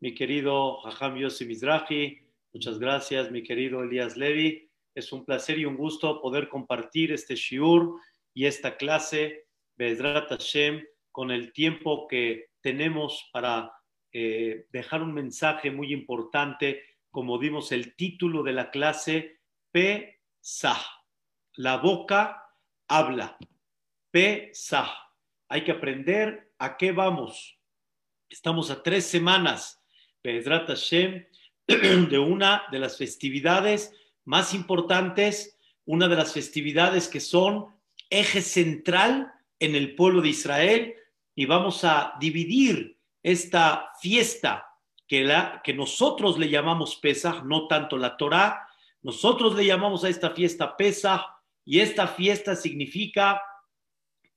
[0.00, 2.18] mi querido Jajam Yossi Mizrahi.
[2.52, 4.68] Muchas gracias, mi querido Elías Levi.
[4.94, 8.00] Es un placer y un gusto poder compartir este shiur
[8.34, 9.46] y esta clase,
[9.76, 13.72] Bezrat Hashem, con el tiempo que tenemos para
[14.12, 19.40] eh, dejar un mensaje muy importante, como dimos el título de la clase,
[19.70, 20.80] Pesah.
[21.54, 22.42] La boca
[22.88, 23.38] habla.
[24.10, 24.92] Pesah.
[25.48, 27.58] Hay que aprender a qué vamos.
[28.28, 29.82] Estamos a tres semanas,
[30.32, 31.24] Bezrat Hashem,
[31.66, 33.92] de una de las festividades
[34.24, 37.66] más importantes, una de las festividades que son
[38.10, 40.94] eje central en el pueblo de Israel
[41.34, 44.66] y vamos a dividir esta fiesta
[45.06, 48.68] que, la, que nosotros le llamamos Pesach, no tanto la Torah,
[49.02, 51.22] nosotros le llamamos a esta fiesta Pesach
[51.64, 53.40] y esta fiesta significa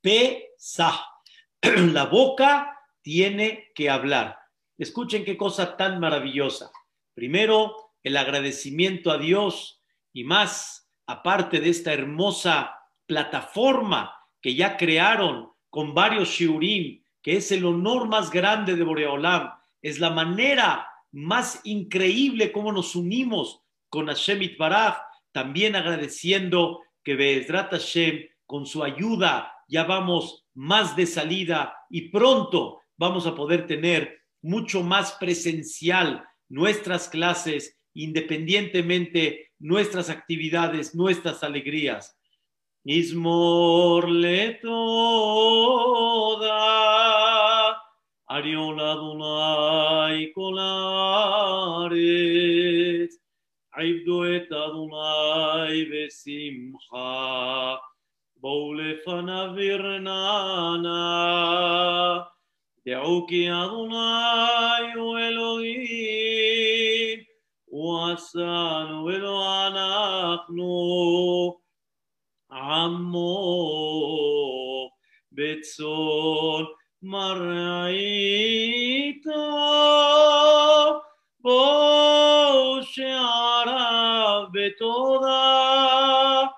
[0.01, 0.99] Pesach.
[1.61, 4.38] La boca tiene que hablar.
[4.79, 6.71] Escuchen qué cosa tan maravillosa.
[7.13, 15.51] Primero, el agradecimiento a Dios y más, aparte de esta hermosa plataforma que ya crearon
[15.69, 21.59] con varios shiurim, que es el honor más grande de Boreolam, es la manera más
[21.65, 24.97] increíble como nos unimos con Hashem Itbaraj,
[25.33, 32.79] también agradeciendo que Be'ezrat Hashem, con su ayuda, ya vamos más de salida y pronto
[32.95, 42.17] vamos a poder tener mucho más presencial nuestras clases, independientemente nuestras actividades, nuestras alegrías.
[42.85, 46.49] Ismorle toda,
[48.27, 50.79] Ariola Dunay Colares,
[53.71, 57.79] Aibdoeta Dunay Besimha,
[58.35, 60.99] Boulefana Virnana.
[62.89, 66.39] دعوك يا الله والغين
[67.67, 70.69] وسان والعناقنو
[72.51, 73.29] عمو
[75.31, 76.67] بتسون
[77.01, 78.19] مرعيتا
[81.43, 86.49] بوش عرب بتوضع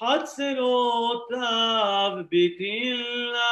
[0.00, 1.48] حتسلوتا
[2.32, 3.47] بتلا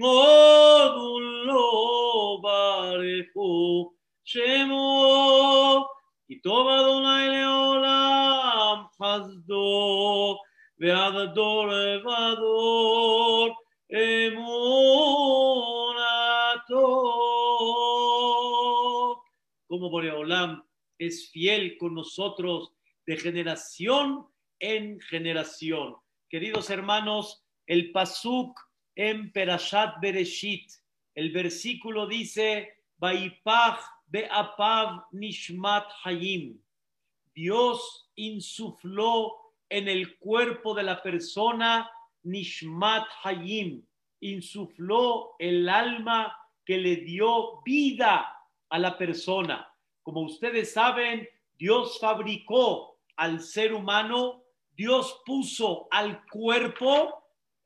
[0.00, 3.92] מרעיתו בואו שעריו בתודה חצרותיו בתהילה הודו לו ברכו
[4.24, 5.86] שמו
[6.26, 10.36] כי טוב אדוני לעולם חסדו
[10.78, 11.66] ועד הדור
[12.04, 13.48] ודור
[13.92, 14.66] אמונתו.
[19.68, 20.62] Como Boreolam
[20.98, 22.72] es fiel con nosotros
[23.06, 24.26] de generación
[24.58, 25.96] en generación.
[26.28, 28.58] Queridos hermanos, el Pasuk
[29.01, 30.69] en Perashat Bereshit,
[31.15, 32.69] el versículo dice,
[32.99, 36.59] Vaipach be'apav nishmat hayim.
[37.33, 41.89] Dios insufló en el cuerpo de la persona
[42.23, 43.81] Nishmat Hayim,
[44.19, 48.27] insufló el alma que le dio vida
[48.69, 49.67] a la persona.
[50.03, 54.43] Como ustedes saben, Dios fabricó al ser humano,
[54.75, 57.20] Dios puso al cuerpo,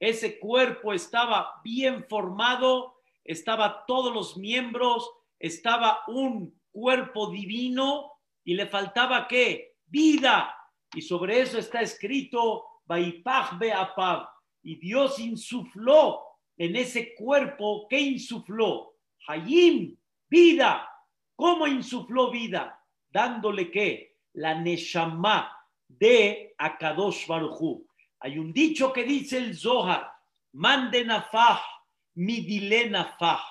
[0.05, 8.11] ese cuerpo estaba bien formado, estaba todos los miembros, estaba un cuerpo divino
[8.44, 9.75] y le faltaba qué?
[9.85, 10.55] Vida.
[10.94, 12.65] Y sobre eso está escrito.
[14.63, 16.23] Y Dios insufló
[16.57, 18.95] en ese cuerpo, ¿qué insufló?
[19.27, 19.97] Hayim,
[20.29, 20.89] vida.
[21.35, 22.79] ¿Cómo insufló vida?
[23.09, 24.17] Dándole qué?
[24.33, 25.51] La Neshama
[25.88, 27.88] de Akadosh Baruchu.
[28.19, 30.11] Hay un dicho que dice el Zohar,
[30.53, 31.61] mande nafah,
[32.15, 33.43] midile nafah.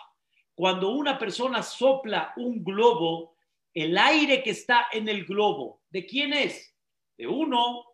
[0.54, 3.36] Cuando una persona sopla un globo,
[3.72, 6.74] el aire que está en el globo, ¿de quién es?
[7.18, 7.84] De uno.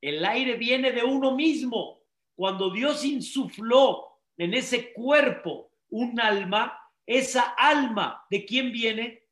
[0.00, 2.02] El aire viene de uno mismo.
[2.34, 9.24] Cuando Dios insufló en ese cuerpo un alma, esa alma, ¿de quién viene?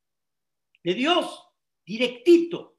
[0.83, 1.43] De Dios,
[1.85, 2.74] directito.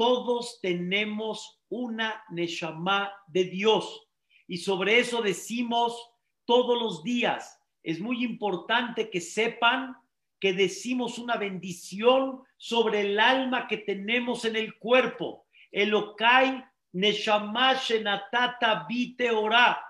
[0.00, 4.08] Todos tenemos una Neshama de Dios.
[4.46, 5.94] Y sobre eso decimos
[6.46, 7.60] todos los días.
[7.82, 9.94] Es muy importante que sepan
[10.40, 15.44] que decimos una bendición sobre el alma que tenemos en el cuerpo.
[15.70, 19.84] Elokai Neshama Shenatata Bite Ora.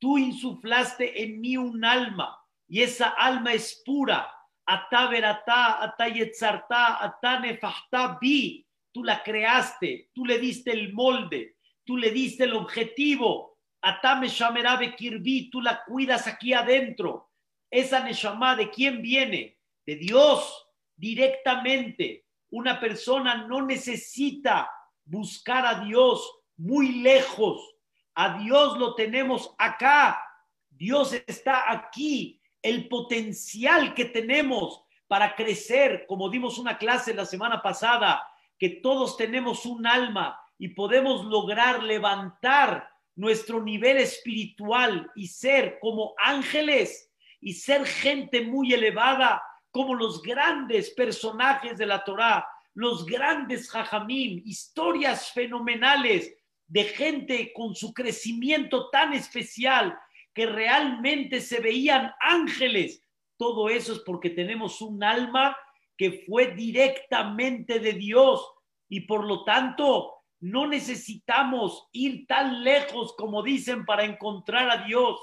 [0.00, 2.36] Tú insuflaste en mí un alma
[2.66, 4.28] y esa alma es pura.
[4.66, 8.66] Ata verata, ata yetzarta, ata nefahta bi.
[8.92, 13.58] Tú la creaste, tú le diste el molde, tú le diste el objetivo.
[13.80, 17.30] Ata me kirbi, tú la cuidas aquí adentro.
[17.70, 19.58] Esa neshama de quién viene?
[19.86, 20.68] De Dios.
[20.94, 22.26] directamente.
[22.50, 24.70] Una persona no necesita
[25.04, 27.74] buscar a Dios muy lejos.
[28.14, 30.22] A Dios lo tenemos acá.
[30.70, 32.40] Dios está aquí.
[32.60, 38.22] El potencial que tenemos para crecer, como dimos una clase la semana pasada,
[38.62, 46.14] que todos tenemos un alma y podemos lograr levantar nuestro nivel espiritual y ser como
[46.16, 47.10] ángeles
[47.40, 49.42] y ser gente muy elevada,
[49.72, 56.32] como los grandes personajes de la Torá, los grandes jajamim, historias fenomenales
[56.68, 59.98] de gente con su crecimiento tan especial
[60.32, 63.02] que realmente se veían ángeles.
[63.36, 65.56] Todo eso es porque tenemos un alma
[65.96, 68.51] que fue directamente de Dios
[68.92, 75.18] y por lo tanto no necesitamos ir tan lejos como dicen para encontrar a Dios.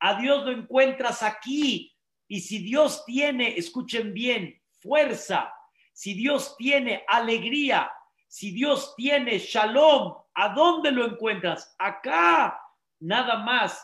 [0.00, 1.96] A Dios lo encuentras aquí.
[2.28, 5.50] Y si Dios tiene, escuchen bien, fuerza,
[5.94, 7.90] si Dios tiene alegría,
[8.28, 11.74] si Dios tiene shalom, ¿a dónde lo encuentras?
[11.78, 12.60] Acá,
[13.00, 13.82] nada más.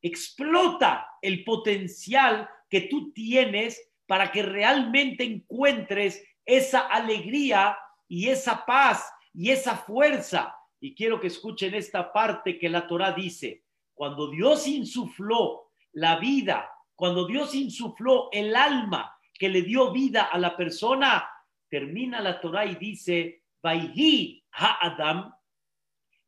[0.00, 7.78] Explota el potencial que tú tienes para que realmente encuentres esa alegría
[8.12, 10.54] y esa paz y esa fuerza.
[10.78, 13.64] Y quiero que escuchen esta parte que la Torah dice,
[13.94, 20.36] cuando Dios insufló la vida, cuando Dios insufló el alma que le dio vida a
[20.36, 21.26] la persona,
[21.70, 25.34] termina la Torah y dice, Vaihi ha-Adam,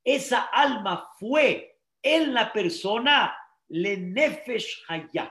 [0.03, 3.37] esa alma fue en la persona
[3.69, 5.31] le nefesh haya,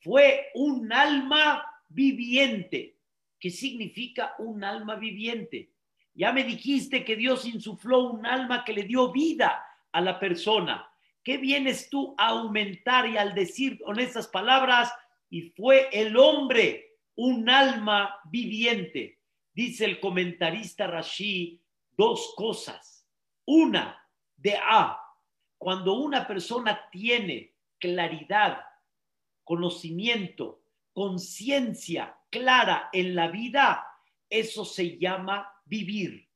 [0.00, 2.98] fue un alma viviente.
[3.38, 5.75] ¿Qué significa un alma viviente?
[6.16, 10.90] Ya me dijiste que Dios insufló un alma que le dio vida a la persona.
[11.22, 14.90] ¿Qué vienes tú a aumentar y al decir con estas palabras?
[15.28, 19.20] Y fue el hombre un alma viviente.
[19.52, 21.60] Dice el comentarista Rashi
[21.92, 23.06] dos cosas.
[23.44, 24.02] Una,
[24.36, 24.98] de A,
[25.58, 28.64] cuando una persona tiene claridad,
[29.44, 30.62] conocimiento,
[30.94, 33.86] conciencia clara en la vida,
[34.30, 36.28] eso se llama vivir.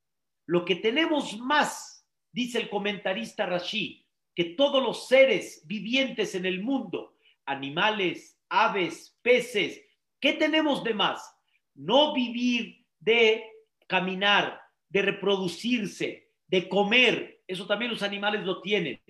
[0.47, 6.63] Lo que tenemos más, dice el comentarista Rashi, que todos los seres vivientes en el
[6.63, 7.17] mundo,
[7.47, 9.81] animales, aves, peces,
[10.21, 11.35] ¿qué tenemos de más?
[11.75, 13.45] No vivir de
[13.87, 17.43] caminar, de reproducirse, de comer.
[17.47, 19.01] Eso también los animales lo tienen.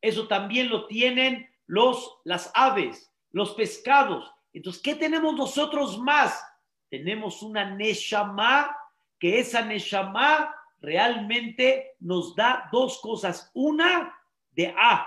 [0.00, 4.30] Eso también lo tienen los, las aves, los pescados.
[4.52, 6.40] Entonces, ¿qué tenemos nosotros más?
[6.88, 8.76] Tenemos una Neshama
[9.24, 13.50] que esa Neshama realmente nos da dos cosas.
[13.54, 14.14] Una,
[14.50, 15.06] de A,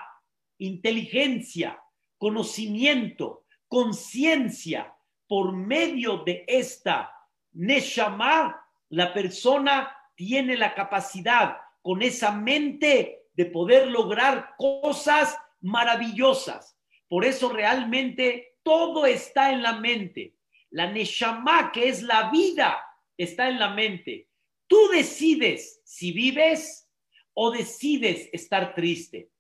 [0.58, 1.80] inteligencia,
[2.18, 4.92] conocimiento, conciencia.
[5.28, 7.14] Por medio de esta
[7.52, 8.60] Neshama,
[8.90, 16.76] la persona tiene la capacidad con esa mente de poder lograr cosas maravillosas.
[17.08, 20.34] Por eso realmente todo está en la mente.
[20.72, 22.82] La Neshama, que es la vida,
[23.18, 24.30] está en la mente.
[24.68, 26.90] Tú decides si vives
[27.34, 29.32] o decides estar triste.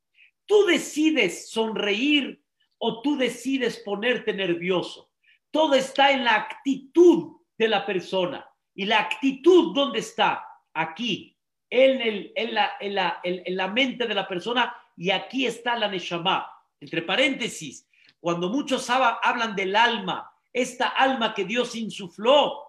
[0.45, 2.41] Tú decides sonreír
[2.77, 5.11] o tú decides ponerte nervioso.
[5.51, 8.47] Todo está en la actitud de la persona.
[8.73, 10.45] ¿Y la actitud dónde está?
[10.73, 11.35] Aquí,
[11.69, 15.75] en, el, en, la, en, la, en, la, mente de la persona y aquí está
[15.75, 16.47] la Neshama.
[16.79, 22.66] Entre paréntesis, cuando muchos hablan del alma, esta alma que Dios insufló,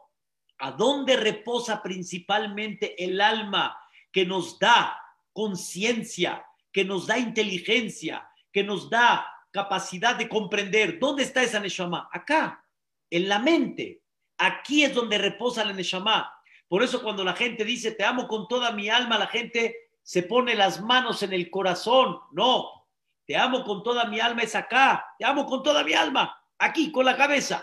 [0.59, 3.79] ¿A dónde reposa principalmente el alma
[4.13, 5.01] que nos da
[5.33, 10.99] conciencia, que nos da inteligencia, que nos da capacidad de comprender?
[10.99, 12.09] ¿Dónde está esa Neshama?
[12.13, 12.65] Acá,
[13.11, 14.03] en la mente.
[14.37, 16.33] Aquí es donde reposa la Neshama.
[16.69, 20.23] Por eso cuando la gente dice, te amo con toda mi alma, la gente se
[20.23, 22.19] pone las manos en el corazón.
[22.33, 22.79] No,
[23.29, 25.15] te amo con toda mi alma es acá.
[25.19, 27.63] Te amo con toda mi alma, aquí, con la cabeza.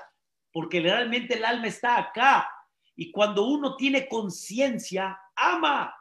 [0.51, 2.49] Porque realmente el alma está acá,
[2.95, 5.93] y cuando uno tiene conciencia, ama.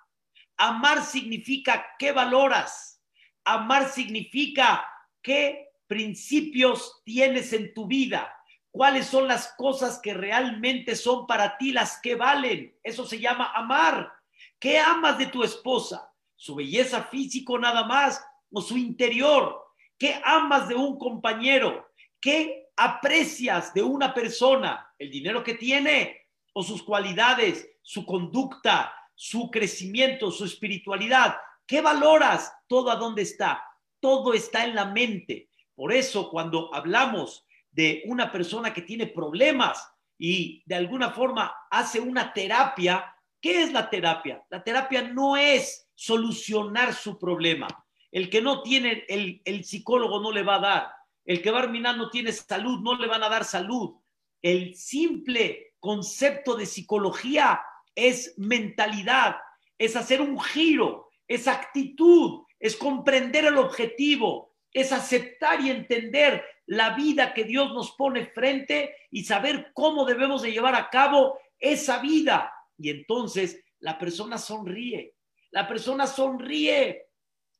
[0.56, 3.02] Amar significa qué valoras.
[3.44, 4.86] Amar significa
[5.20, 8.32] qué principios tienes en tu vida.
[8.70, 12.76] Cuáles son las cosas que realmente son para ti las que valen.
[12.82, 14.12] Eso se llama amar.
[14.58, 16.12] ¿Qué amas de tu esposa?
[16.36, 19.62] ¿Su belleza físico nada más o su interior?
[19.98, 21.88] ¿Qué amas de un compañero?
[22.20, 24.92] ¿Qué aprecias de una persona?
[24.98, 26.23] ¿El dinero que tiene?
[26.54, 31.36] O sus cualidades, su conducta, su crecimiento, su espiritualidad.
[31.66, 32.50] ¿Qué valoras?
[32.66, 33.62] Todo a dónde está.
[34.00, 35.50] Todo está en la mente.
[35.74, 42.00] Por eso cuando hablamos de una persona que tiene problemas, y de alguna forma hace
[42.00, 44.44] una terapia, ¿qué es la terapia?
[44.48, 47.68] La terapia no es solucionar su problema.
[48.10, 50.92] El que no tiene, el, el psicólogo no le va a dar.
[51.24, 53.96] El que Barminan no tiene salud, no le van a dar salud.
[54.40, 57.60] El simple concepto de psicología
[57.94, 59.36] es mentalidad,
[59.76, 66.94] es hacer un giro, es actitud, es comprender el objetivo, es aceptar y entender la
[66.94, 71.98] vida que Dios nos pone frente y saber cómo debemos de llevar a cabo esa
[71.98, 72.50] vida.
[72.78, 75.16] Y entonces la persona sonríe,
[75.50, 77.08] la persona sonríe,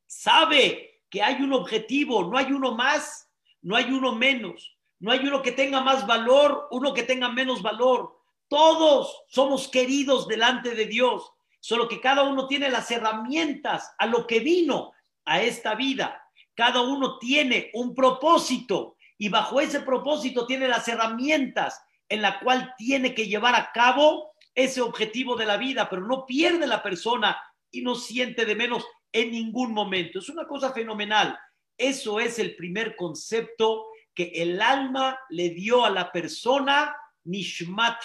[0.06, 4.73] sabe que hay un objetivo, no hay uno más, no hay uno menos,
[5.04, 8.18] no hay uno que tenga más valor, uno que tenga menos valor.
[8.48, 11.30] Todos somos queridos delante de Dios,
[11.60, 14.92] solo que cada uno tiene las herramientas a lo que vino
[15.26, 16.26] a esta vida.
[16.54, 22.74] Cada uno tiene un propósito y bajo ese propósito tiene las herramientas en la cual
[22.78, 27.38] tiene que llevar a cabo ese objetivo de la vida, pero no pierde la persona
[27.70, 30.20] y no siente de menos en ningún momento.
[30.20, 31.38] Es una cosa fenomenal.
[31.76, 38.00] Eso es el primer concepto que el alma le dio a la persona, Nishmat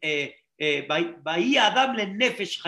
[0.00, 0.86] eh, eh,
[1.58, 2.60] Adam le Nefesh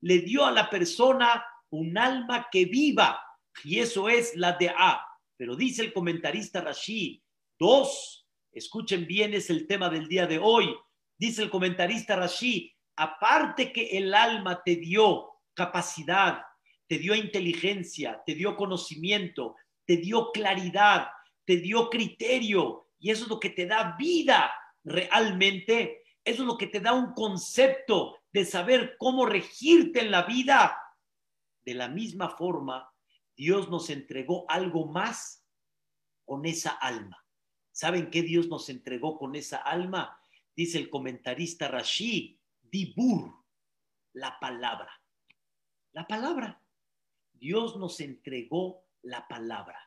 [0.00, 3.20] Le dio a la persona un alma que viva,
[3.64, 5.04] y eso es la de A.
[5.36, 7.20] Pero dice el comentarista Rashid,
[7.58, 10.74] dos, escuchen bien, es el tema del día de hoy.
[11.18, 16.42] Dice el comentarista Rashid, aparte que el alma te dio capacidad,
[16.86, 21.08] te dio inteligencia, te dio conocimiento, te dio claridad,
[21.44, 24.52] te dio criterio, y eso es lo que te da vida
[24.84, 30.22] realmente, eso es lo que te da un concepto de saber cómo regirte en la
[30.22, 30.76] vida.
[31.64, 32.90] De la misma forma,
[33.36, 35.44] Dios nos entregó algo más
[36.24, 37.24] con esa alma.
[37.72, 40.18] ¿Saben qué Dios nos entregó con esa alma?
[40.54, 43.44] Dice el comentarista Rashid, Dibur,
[44.12, 44.92] la palabra.
[45.92, 46.62] La palabra.
[47.32, 49.83] Dios nos entregó la palabra.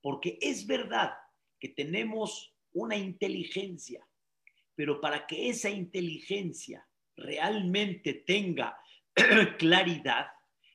[0.00, 1.12] Porque es verdad
[1.58, 4.06] que tenemos una inteligencia,
[4.74, 6.86] pero para que esa inteligencia
[7.16, 8.78] realmente tenga
[9.58, 10.28] claridad,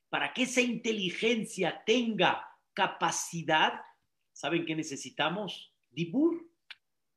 [0.09, 3.81] para que esa inteligencia tenga capacidad,
[4.31, 5.73] ¿saben qué necesitamos?
[5.89, 6.49] Dibur,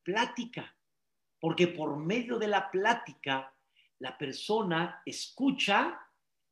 [0.02, 0.74] plática.
[1.40, 3.52] Porque por medio de la plática,
[3.98, 6.00] la persona escucha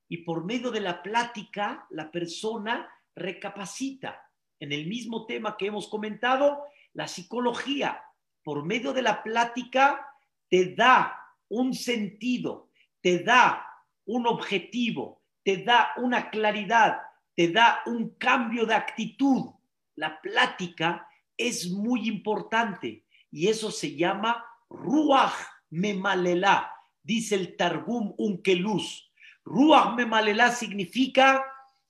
[0.09, 4.21] y por medio de la plática, la persona recapacita.
[4.61, 8.03] En el mismo tema que hemos comentado, la psicología,
[8.43, 10.07] por medio de la plática,
[10.49, 11.19] te da
[11.49, 12.71] un sentido,
[13.01, 13.67] te da
[14.07, 16.99] un objetivo, te da una claridad,
[17.35, 19.51] te da un cambio de actitud.
[19.97, 25.35] La plática es muy importante y eso se llama Ruach
[25.71, 29.11] Memalela, dice el Targum Unkeluz.
[29.45, 31.45] Ruach Memalela significa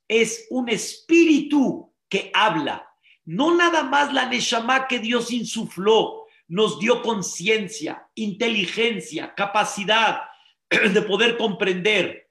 [0.08, 2.88] es un espíritu que habla,
[3.24, 10.20] no nada más la Neshama que Dios insufló, nos dio conciencia, inteligencia, capacidad
[10.70, 12.30] de poder comprender,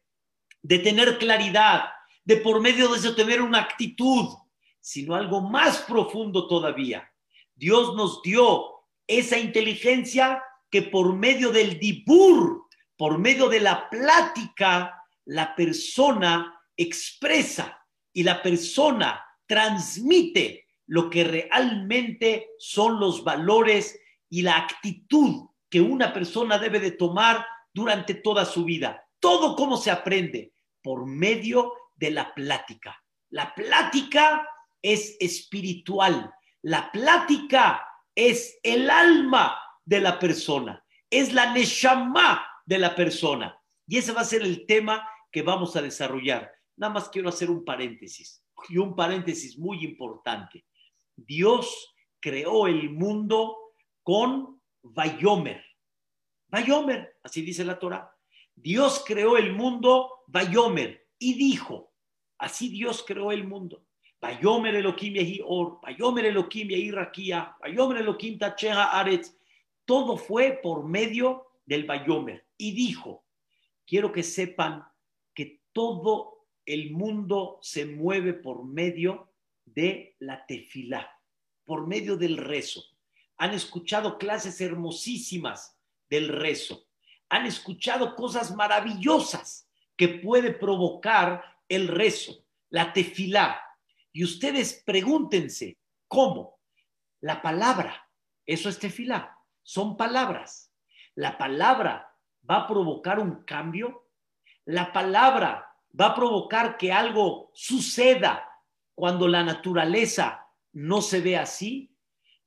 [0.61, 1.83] de tener claridad,
[2.23, 4.29] de por medio de eso tener una actitud,
[4.79, 7.11] sino algo más profundo todavía.
[7.53, 15.03] Dios nos dio esa inteligencia que por medio del dibur, por medio de la plática,
[15.25, 19.21] la persona expresa y la persona
[19.53, 26.89] transmite lo que realmente son los valores y la actitud que una persona debe de
[26.89, 29.07] tomar durante toda su vida.
[29.19, 32.99] Todo cómo se aprende por medio de la plática.
[33.29, 34.49] La plática
[34.81, 36.33] es espiritual.
[36.63, 39.55] La plática es el alma
[39.85, 40.83] de la persona.
[41.11, 43.55] Es la neshama de la persona.
[43.85, 46.51] Y ese va a ser el tema que vamos a desarrollar.
[46.75, 48.42] Nada más quiero hacer un paréntesis.
[48.69, 50.65] Y un paréntesis muy importante.
[51.15, 53.57] Dios creó el mundo
[54.01, 55.63] con Vayomer.
[56.47, 58.13] Vayomer, así dice la Torah.
[58.55, 61.91] Dios creó el mundo, Bayomer, y dijo,
[62.37, 63.85] así Dios creó el mundo.
[64.23, 69.35] Bayomer Elohim Yehi Or, Bayomer Elohim Yehi Rakia, Bayomer Elohim Tacheha Aretz.
[69.83, 72.45] Todo fue por medio del Bayomer.
[72.57, 73.25] Y dijo,
[73.85, 74.85] quiero que sepan
[75.33, 76.32] que todo
[76.65, 79.33] el mundo se mueve por medio
[79.65, 81.19] de la tefilá,
[81.65, 82.83] por medio del rezo.
[83.37, 85.77] Han escuchado clases hermosísimas
[86.09, 86.87] del rezo
[87.33, 89.67] han escuchado cosas maravillosas
[89.97, 93.59] que puede provocar el rezo, la tefilá.
[94.11, 96.59] Y ustedes pregúntense, ¿cómo?
[97.21, 98.07] La palabra,
[98.45, 100.71] eso es tefilá, son palabras.
[101.15, 102.15] La palabra
[102.47, 104.07] va a provocar un cambio.
[104.65, 108.49] La palabra va a provocar que algo suceda
[108.95, 111.95] cuando la naturaleza no se ve así.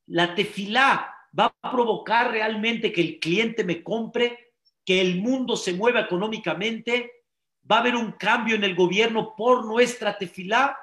[0.06, 5.72] La tefilá va a provocar realmente que el cliente me compre, que el mundo se
[5.72, 7.24] mueva económicamente.
[7.70, 10.76] Va a haber un cambio en el gobierno por nuestra tefilá.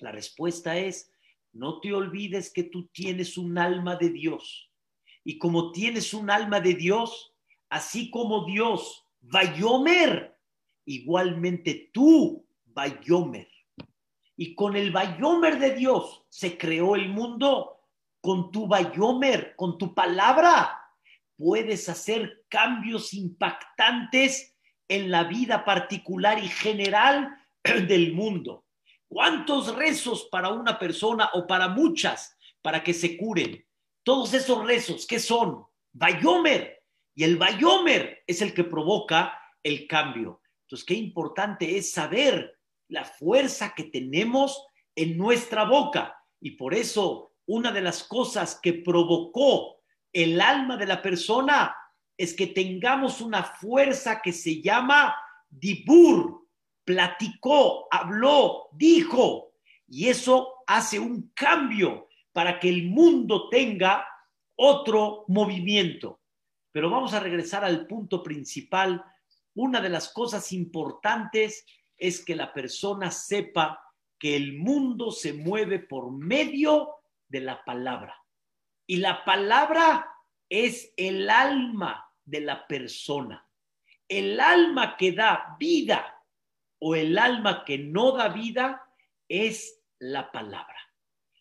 [0.00, 1.12] La respuesta es,
[1.52, 4.70] no te olvides que tú tienes un alma de Dios.
[5.24, 7.34] Y como tienes un alma de Dios,
[7.68, 10.33] así como Dios, Bayomer,
[10.84, 13.48] igualmente tú, Bayomer.
[14.36, 17.80] Y con el Bayomer de Dios se creó el mundo.
[18.20, 20.80] Con tu Bayomer, con tu palabra,
[21.36, 24.56] puedes hacer cambios impactantes
[24.88, 28.64] en la vida particular y general del mundo.
[29.08, 33.64] ¿Cuántos rezos para una persona o para muchas para que se curen?
[34.02, 35.64] Todos esos rezos, ¿qué son?
[35.92, 36.82] Bayomer.
[37.14, 40.40] Y el Bayomer es el que provoca el cambio.
[40.64, 46.16] Entonces, qué importante es saber la fuerza que tenemos en nuestra boca.
[46.40, 51.76] Y por eso, una de las cosas que provocó el alma de la persona
[52.16, 55.14] es que tengamos una fuerza que se llama
[55.50, 56.48] Dibur,
[56.84, 59.54] platicó, habló, dijo,
[59.88, 64.06] y eso hace un cambio para que el mundo tenga
[64.56, 66.20] otro movimiento.
[66.72, 69.04] Pero vamos a regresar al punto principal.
[69.54, 71.64] Una de las cosas importantes
[71.96, 73.80] es que la persona sepa
[74.18, 76.96] que el mundo se mueve por medio
[77.28, 78.16] de la palabra.
[78.86, 80.10] Y la palabra
[80.48, 83.48] es el alma de la persona.
[84.08, 86.22] El alma que da vida
[86.78, 88.82] o el alma que no da vida
[89.28, 90.78] es la palabra.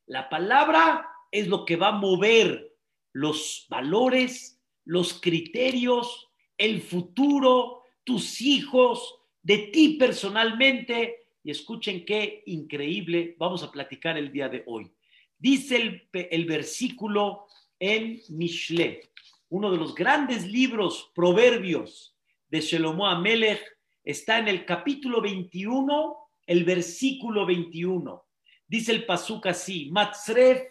[0.06, 2.76] La palabra es lo que va a mover
[3.12, 11.28] los valores, los criterios, el futuro, tus hijos, de ti personalmente.
[11.44, 14.92] Y escuchen qué increíble vamos a platicar el día de hoy.
[15.38, 17.48] Dice el, el versículo
[17.80, 19.10] en Mishle,
[19.50, 22.16] uno de los grandes libros, proverbios
[22.50, 23.62] de Shelomo Amelech,
[24.04, 28.26] está en el capítulo 21, el versículo 21.
[28.68, 30.62] Dice el pasuk así, Matzref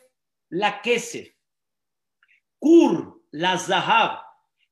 [0.48, 1.28] la Kesef,
[2.58, 4.22] Kur la Zahab,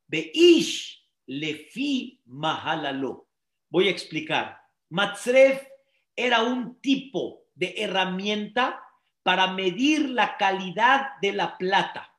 [0.06, 0.99] Beish
[1.30, 3.28] lefi mahalalo.
[3.68, 4.60] Voy a explicar.
[4.88, 5.62] Matzref
[6.16, 8.82] era un tipo de herramienta
[9.22, 12.14] para medir la calidad de la plata.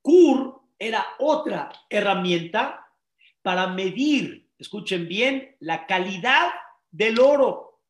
[0.00, 2.86] Kur era otra herramienta
[3.42, 6.50] para medir escuchen bien, la calidad
[6.90, 7.80] del oro.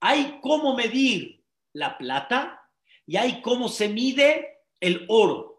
[0.00, 2.68] Hay cómo medir la plata
[3.06, 5.51] y hay cómo se mide el oro.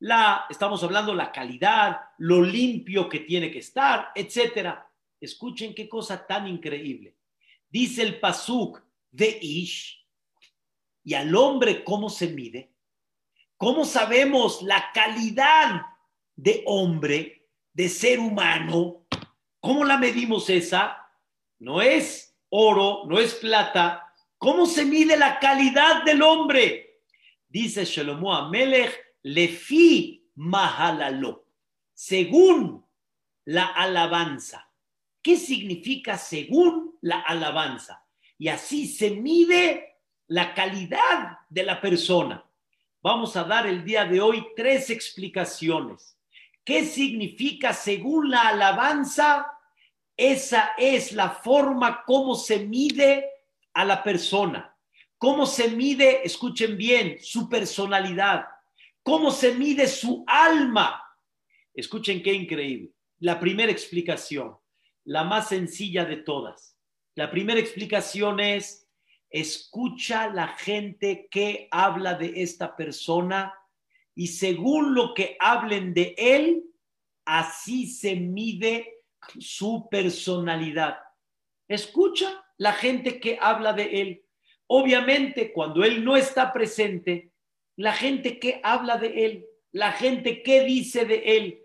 [0.00, 4.90] La, estamos hablando la calidad, lo limpio que tiene que estar, etcétera.
[5.20, 7.16] Escuchen qué cosa tan increíble.
[7.68, 10.04] Dice el pasuk de Ish,
[11.04, 12.72] y al hombre cómo se mide.
[13.56, 15.82] ¿Cómo sabemos la calidad
[16.34, 19.06] de hombre, de ser humano?
[19.60, 20.98] ¿Cómo la medimos esa?
[21.58, 24.12] No es oro, no es plata.
[24.38, 27.02] ¿Cómo se mide la calidad del hombre?
[27.48, 31.46] Dice Shlomo Amelech, lefi mahalalo,
[31.92, 32.86] según
[33.46, 34.70] la alabanza.
[35.22, 38.04] ¿Qué significa según la alabanza?
[38.38, 42.44] Y así se mide la calidad de la persona.
[43.02, 46.18] Vamos a dar el día de hoy tres explicaciones.
[46.64, 49.46] ¿Qué significa según la alabanza?
[50.16, 53.26] Esa es la forma como se mide
[53.72, 54.76] a la persona.
[55.18, 58.46] Cómo se mide, escuchen bien, su personalidad.
[59.04, 61.00] Cómo se mide su alma.
[61.74, 62.90] Escuchen qué increíble.
[63.20, 64.56] La primera explicación,
[65.04, 66.76] la más sencilla de todas.
[67.14, 68.88] La primera explicación es,
[69.28, 73.54] escucha la gente que habla de esta persona
[74.14, 76.64] y según lo que hablen de él,
[77.26, 79.02] así se mide
[79.38, 80.96] su personalidad.
[81.68, 84.24] Escucha la gente que habla de él.
[84.66, 87.33] Obviamente, cuando él no está presente,
[87.76, 91.60] la gente que habla de él, la gente que dice de él.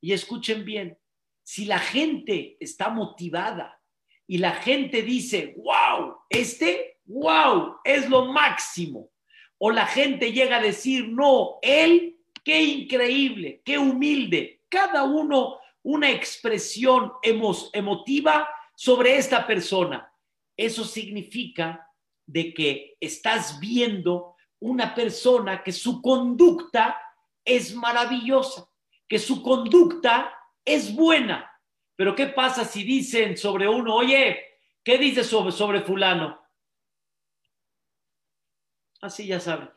[0.00, 0.98] Y escuchen bien,
[1.44, 3.80] si la gente está motivada
[4.26, 9.10] y la gente dice, wow, este, wow, es lo máximo.
[9.58, 14.62] O la gente llega a decir, no, él, qué increíble, qué humilde.
[14.68, 20.12] Cada uno una expresión emotiva sobre esta persona.
[20.56, 21.88] Eso significa
[22.26, 26.96] de que estás viendo una persona que su conducta
[27.44, 28.68] es maravillosa,
[29.08, 30.32] que su conducta
[30.64, 31.50] es buena.
[31.96, 34.40] Pero ¿qué pasa si dicen sobre uno, oye,
[34.84, 36.40] ¿qué dices sobre, sobre fulano?
[39.00, 39.68] Así ya saben,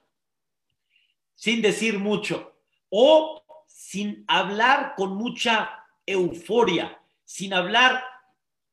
[1.34, 2.56] sin decir mucho
[2.90, 8.04] o sin hablar con mucha euforia, sin hablar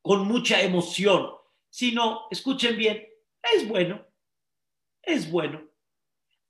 [0.02, 1.30] con mucha emoción,
[1.70, 3.08] sino, escuchen bien,
[3.42, 4.04] es bueno,
[5.00, 5.71] es bueno.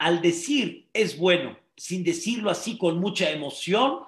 [0.03, 4.01] Al decir es bueno, sin decirlo así con mucha emoción,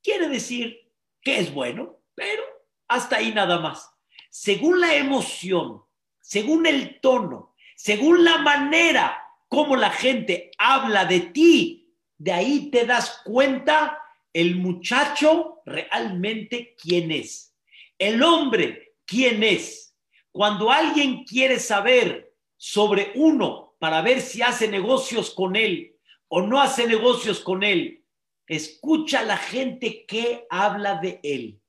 [0.00, 2.44] quiere decir que es bueno, pero
[2.86, 3.90] hasta ahí nada más.
[4.30, 5.82] Según la emoción,
[6.20, 12.86] según el tono, según la manera como la gente habla de ti, de ahí te
[12.86, 13.98] das cuenta
[14.32, 17.56] el muchacho realmente quién es.
[17.98, 19.96] El hombre quién es.
[20.30, 25.94] Cuando alguien quiere saber sobre uno para ver si hace negocios con él
[26.28, 28.02] o no hace negocios con él,
[28.46, 31.60] escucha a la gente que habla de él,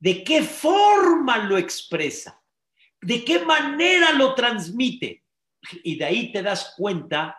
[0.00, 2.42] de qué forma lo expresa,
[3.00, 5.22] de qué manera lo transmite.
[5.84, 7.38] Y de ahí te das cuenta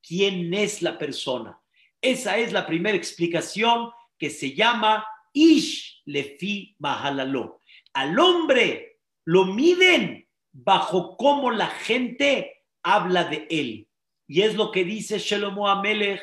[0.00, 1.60] quién es la persona.
[2.00, 7.60] Esa es la primera explicación que se llama Ish Lefi Mahalalo.
[7.92, 12.54] Al hombre lo miden bajo cómo la gente
[12.84, 13.88] habla de él.
[14.28, 16.22] Y es lo que dice Shelomo Amelech,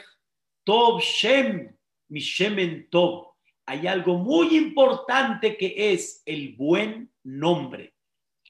[0.63, 1.75] Tov Shem,
[2.07, 3.33] Mishemen Tov.
[3.65, 7.93] Hay algo muy importante que es el buen nombre.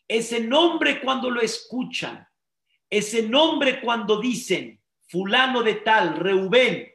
[0.08, 2.28] Ese nombre cuando lo escuchan,
[2.90, 6.90] ese nombre cuando dicen fulano de tal, Reubén,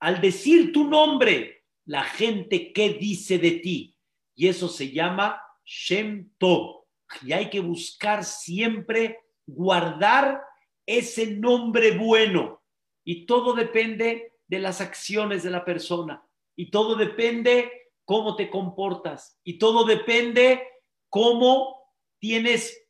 [0.00, 3.94] al decir tu nombre, la gente qué dice de ti.
[4.34, 6.84] Y eso se llama Shem Tov.
[7.22, 10.42] Y hay que buscar siempre guardar
[10.88, 12.62] ese nombre bueno.
[13.04, 16.22] Y todo depende de las acciones de la persona.
[16.56, 19.38] Y todo depende cómo te comportas.
[19.44, 20.66] Y todo depende
[21.08, 22.86] cómo tienes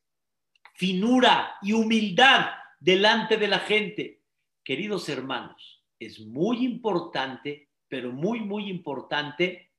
[0.75, 2.47] finura y humildad
[2.81, 4.23] delante de la gente.
[4.65, 9.73] Queridos hermanos, es muy importante pero muy, muy importante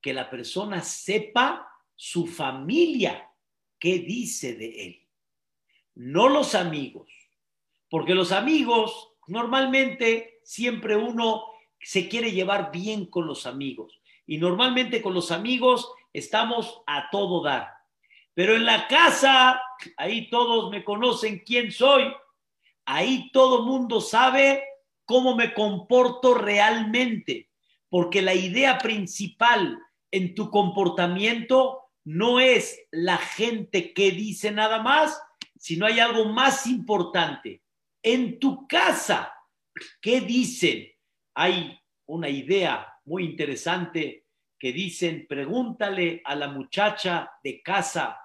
[0.00, 3.30] que la persona sepa su familia
[3.78, 5.08] qué dice de él,
[5.94, 7.10] no los amigos,
[7.88, 11.44] porque los amigos normalmente siempre uno
[11.80, 17.42] se quiere llevar bien con los amigos y normalmente con los amigos estamos a todo
[17.42, 17.68] dar.
[18.34, 19.60] Pero en la casa,
[19.96, 22.12] ahí todos me conocen quién soy,
[22.84, 24.64] ahí todo mundo sabe
[25.04, 27.48] cómo me comporto realmente
[27.88, 29.78] porque la idea principal
[30.10, 35.20] en tu comportamiento no es la gente que dice nada más,
[35.58, 37.62] sino hay algo más importante.
[38.08, 39.34] En tu casa,
[40.00, 40.86] ¿qué dicen?
[41.34, 44.26] Hay una idea muy interesante
[44.60, 48.16] que dicen, pregúntale a la muchacha de casa,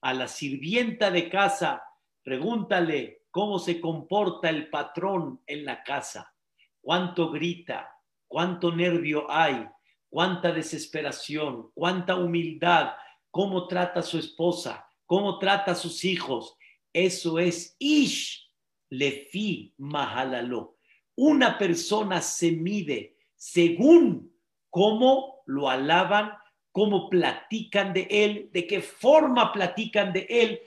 [0.00, 1.82] a la sirvienta de casa,
[2.22, 6.34] pregúntale cómo se comporta el patrón en la casa,
[6.80, 7.94] cuánto grita,
[8.26, 9.68] cuánto nervio hay,
[10.08, 12.94] cuánta desesperación, cuánta humildad,
[13.30, 16.56] cómo trata a su esposa, cómo trata a sus hijos.
[16.90, 18.45] Eso es Ish
[18.90, 20.76] Lefi Mahalalo.
[21.16, 24.32] Una persona se mide según
[24.70, 26.32] cómo lo alaban,
[26.72, 30.60] cómo platican de él, de qué forma platican de él.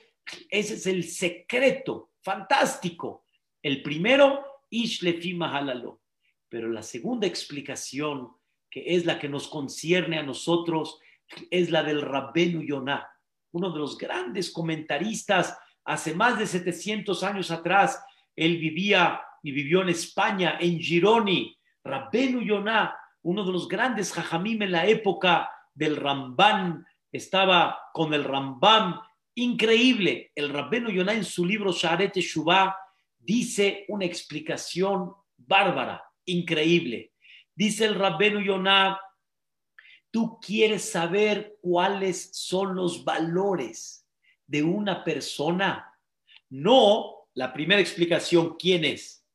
[0.50, 3.26] Ese es el secreto fantástico.
[3.62, 6.02] El primero, Ish Lefi Mahalalo.
[6.48, 8.32] Pero la segunda explicación,
[8.70, 11.00] que es la que nos concierne a nosotros,
[11.52, 13.08] es la del Rabbenu Yonah,
[13.52, 18.04] uno de los grandes comentaristas hace más de 700 años atrás.
[18.39, 21.58] Él vivía y vivió en España, en Gironi.
[21.84, 28.23] Rabbenu Yonah, uno de los grandes jajamim en la época del Ramban, estaba con el
[28.23, 29.02] Rambam.
[29.36, 30.32] Increíble.
[30.34, 32.78] El Rabbenu Yonah en su libro Sharet Shuvah
[33.17, 37.12] dice una explicación bárbara increíble.
[37.54, 39.02] Dice el Rabbenu Yonah,
[40.12, 44.08] tú quieres saber cuáles son los valores
[44.47, 45.93] de una persona.
[46.49, 49.26] No la primera explicación, ¿quién es?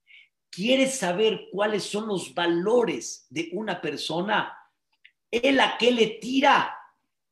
[0.50, 4.57] ¿Quieres saber cuáles son los valores de una persona?
[5.30, 6.76] El a qué le tira,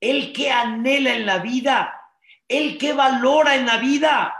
[0.00, 1.94] el que anhela en la vida,
[2.48, 4.34] el que valora en la vida.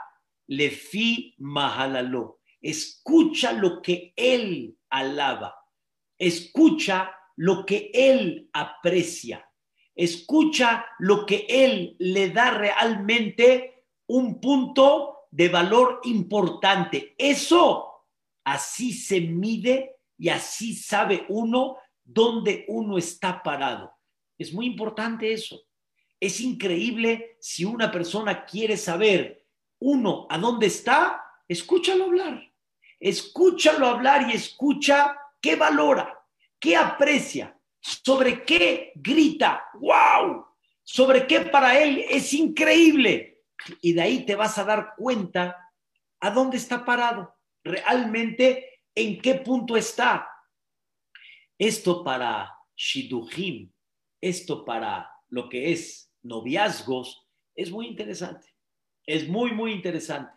[0.49, 2.41] Le fi mahalalo.
[2.61, 5.57] Escucha lo que él alaba,
[6.19, 9.49] escucha lo que Él aprecia,
[9.95, 17.15] escucha lo que Él le da realmente un punto de valor importante.
[17.19, 18.05] Eso
[18.45, 23.93] así se mide y así sabe uno dónde uno está parado.
[24.39, 25.65] Es muy importante eso.
[26.21, 29.45] Es increíble si una persona quiere saber,
[29.81, 32.53] uno, a dónde está, escúchalo hablar.
[33.01, 36.25] Escúchalo hablar y escucha qué valora,
[36.61, 40.47] qué aprecia, sobre qué grita, wow,
[40.85, 43.32] sobre qué para él es increíble.
[43.81, 45.73] Y de ahí te vas a dar cuenta
[46.21, 50.29] a dónde está parado, realmente en qué punto está.
[51.59, 53.73] Esto para Shiduhim,
[54.21, 58.49] esto para lo que es noviazgos, es muy interesante.
[59.05, 60.33] Es muy, muy interesante.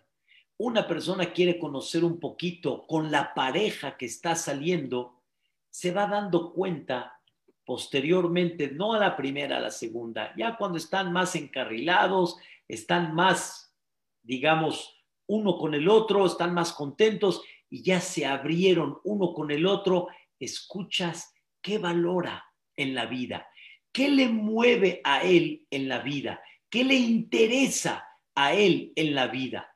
[0.57, 5.21] Una persona quiere conocer un poquito con la pareja que está saliendo,
[5.69, 7.19] se va dando cuenta
[7.65, 13.75] posteriormente, no a la primera, a la segunda, ya cuando están más encarrilados, están más,
[14.23, 19.65] digamos, uno con el otro, están más contentos y ya se abrieron uno con el
[19.65, 20.07] otro,
[20.39, 23.47] escuchas qué valora en la vida,
[23.91, 29.27] qué le mueve a él en la vida, qué le interesa a él en la
[29.27, 29.75] vida.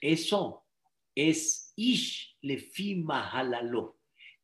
[0.00, 0.64] Eso
[1.14, 3.98] es ish lefi mahalalo.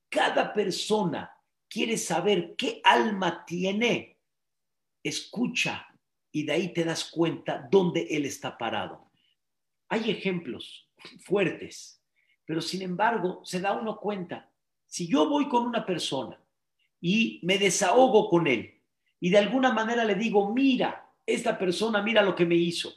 [0.08, 1.30] Cada persona
[1.68, 4.18] quiere saber qué alma tiene,
[5.02, 5.86] escucha
[6.32, 9.10] y de ahí te das cuenta dónde él está parado.
[9.88, 10.90] Hay ejemplos
[11.20, 12.02] fuertes,
[12.46, 14.50] pero sin embargo se da uno cuenta.
[14.86, 16.42] Si yo voy con una persona
[17.00, 18.80] y me desahogo con él
[19.20, 22.92] y de alguna manera le digo, mira, esta persona, mira lo que me hizo.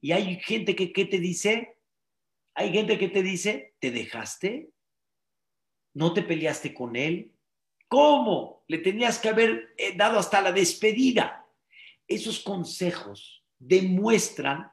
[0.00, 1.78] Y hay gente que, ¿qué te dice,
[2.54, 4.70] hay gente que te dice, ¿te dejaste?
[5.92, 7.32] ¿No te peleaste con él?
[7.88, 8.64] ¿Cómo?
[8.66, 11.43] Le tenías que haber eh, dado hasta la despedida.
[12.06, 14.70] Esos consejos demuestran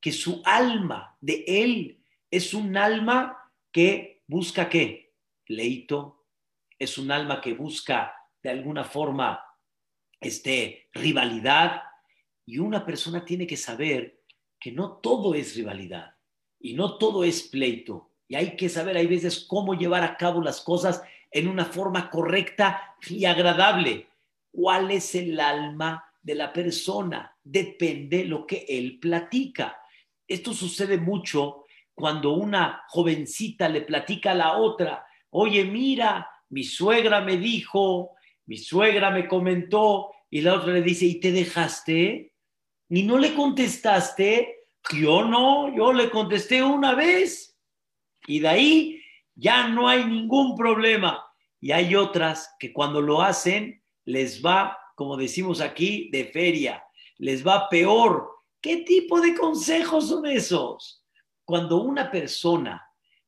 [0.00, 3.38] que su alma de él es un alma
[3.72, 5.14] que busca qué?
[5.44, 6.26] Pleito.
[6.78, 9.42] Es un alma que busca de alguna forma
[10.20, 11.82] este, rivalidad.
[12.46, 14.20] Y una persona tiene que saber
[14.60, 16.14] que no todo es rivalidad
[16.60, 18.10] y no todo es pleito.
[18.26, 22.10] Y hay que saber, hay veces, cómo llevar a cabo las cosas en una forma
[22.10, 24.08] correcta y agradable.
[24.50, 27.36] ¿Cuál es el alma de la persona?
[27.42, 29.78] Depende lo que él platica.
[30.26, 37.20] Esto sucede mucho cuando una jovencita le platica a la otra, oye, mira, mi suegra
[37.20, 38.12] me dijo,
[38.46, 42.32] mi suegra me comentó, y la otra le dice, ¿y te dejaste?
[42.88, 44.66] ¿Y no le contestaste?
[44.98, 47.56] Yo no, yo le contesté una vez.
[48.26, 49.02] Y de ahí
[49.36, 51.24] ya no hay ningún problema.
[51.60, 56.84] Y hay otras que cuando lo hacen les va, como decimos aquí, de feria,
[57.18, 58.30] les va peor.
[58.60, 61.04] ¿Qué tipo de consejos son esos?
[61.44, 62.82] Cuando una persona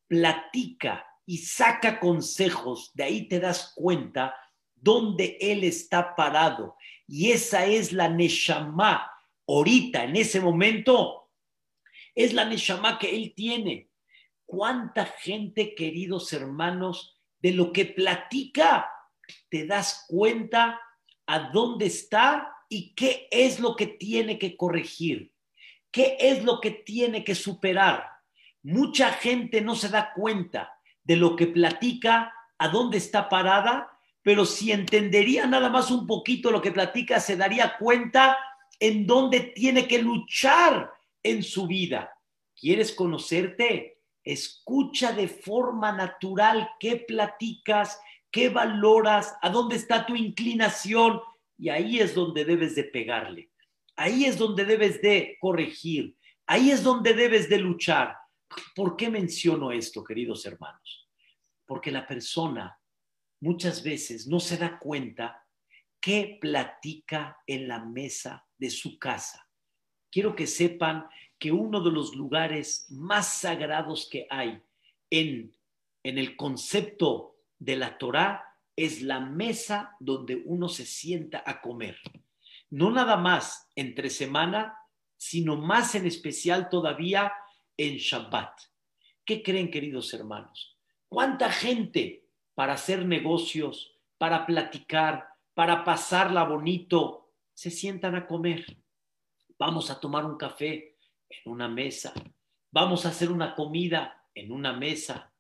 [0.06, 4.34] platica y saca consejos, de ahí te das cuenta
[4.74, 6.76] dónde él está parado.
[7.06, 9.10] Y esa es la Neshama.
[9.46, 11.30] Ahorita, en ese momento,
[12.14, 13.90] es la Neshama que él tiene.
[14.44, 18.90] ¿Cuánta gente, queridos hermanos, de lo que platica,
[19.48, 20.80] te das cuenta
[21.26, 25.32] a dónde está y qué es lo que tiene que corregir?
[25.90, 28.06] ¿Qué es lo que tiene que superar?
[28.62, 33.90] Mucha gente no se da cuenta de lo que platica, a dónde está parada,
[34.22, 38.36] pero si entendería nada más un poquito lo que platica, se daría cuenta
[38.80, 40.90] en dónde tiene que luchar
[41.22, 42.12] en su vida.
[42.54, 43.96] ¿Quieres conocerte?
[44.26, 47.98] escucha de forma natural qué platicas,
[48.36, 51.22] qué valoras, a dónde está tu inclinación
[51.56, 53.50] y ahí es donde debes de pegarle.
[53.96, 56.14] Ahí es donde debes de corregir.
[56.46, 58.14] Ahí es donde debes de luchar.
[58.74, 61.08] ¿Por qué menciono esto, queridos hermanos?
[61.64, 62.78] Porque la persona
[63.40, 65.42] muchas veces no se da cuenta
[65.98, 69.48] qué platica en la mesa de su casa.
[70.12, 71.06] Quiero que sepan
[71.38, 74.62] que uno de los lugares más sagrados que hay
[75.08, 75.56] en,
[76.02, 81.98] en el concepto de la Torá es la mesa donde uno se sienta a comer.
[82.70, 84.76] No nada más entre semana,
[85.16, 87.32] sino más en especial todavía
[87.76, 88.60] en Shabbat.
[89.24, 90.78] ¿Qué creen, queridos hermanos?
[91.08, 98.64] ¿Cuánta gente para hacer negocios, para platicar, para pasarla bonito, se sientan a comer?
[99.58, 100.96] Vamos a tomar un café,
[101.28, 102.12] en una mesa.
[102.70, 105.32] Vamos a hacer una comida en una mesa.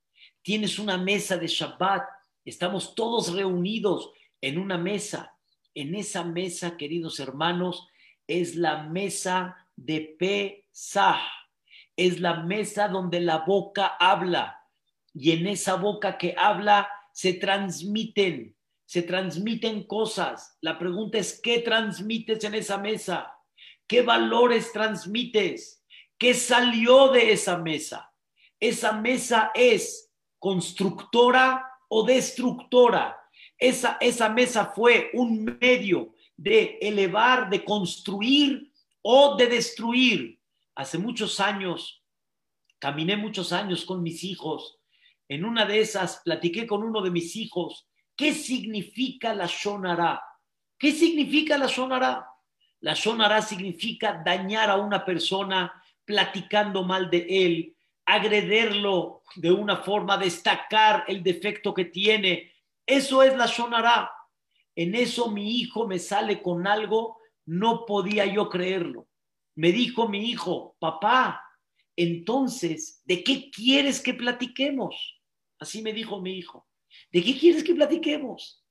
[0.46, 2.08] Tienes una mesa de Shabbat.
[2.44, 5.36] Estamos todos reunidos en una mesa.
[5.74, 7.88] En esa mesa, queridos hermanos,
[8.28, 11.18] es la mesa de Pesach.
[11.96, 14.62] Es la mesa donde la boca habla.
[15.12, 18.54] Y en esa boca que habla se transmiten
[18.84, 20.58] se transmiten cosas.
[20.60, 23.32] La pregunta es, ¿qué transmites en esa mesa?
[23.84, 25.82] ¿Qué valores transmites?
[26.16, 28.12] ¿Qué salió de esa mesa?
[28.60, 30.05] Esa mesa es
[30.46, 33.18] constructora o destructora.
[33.58, 40.38] Esa, esa mesa fue un medio de elevar, de construir o de destruir.
[40.76, 42.00] Hace muchos años,
[42.78, 44.78] caminé muchos años con mis hijos.
[45.28, 47.88] En una de esas platiqué con uno de mis hijos.
[48.14, 50.22] ¿Qué significa la Shonara?
[50.78, 52.24] ¿Qué significa la Shonara?
[52.82, 55.72] La Shonara significa dañar a una persona
[56.04, 57.75] platicando mal de él,
[58.06, 62.52] agrederlo de una forma, destacar el defecto que tiene.
[62.86, 64.10] Eso es la Shonara.
[64.74, 69.08] En eso mi hijo me sale con algo, no podía yo creerlo.
[69.56, 71.42] Me dijo mi hijo, papá,
[71.96, 75.20] entonces, ¿de qué quieres que platiquemos?
[75.58, 76.68] Así me dijo mi hijo.
[77.10, 78.62] ¿De qué quieres que platiquemos?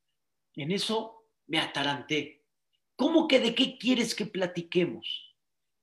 [0.55, 2.43] En eso me ataranté.
[2.95, 5.35] ¿Cómo que de qué quieres que platiquemos?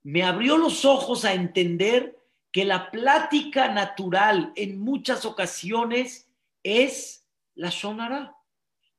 [0.02, 2.16] Me abrió los ojos a entender
[2.52, 6.30] que la plática natural en muchas ocasiones
[6.62, 8.36] es la sonará.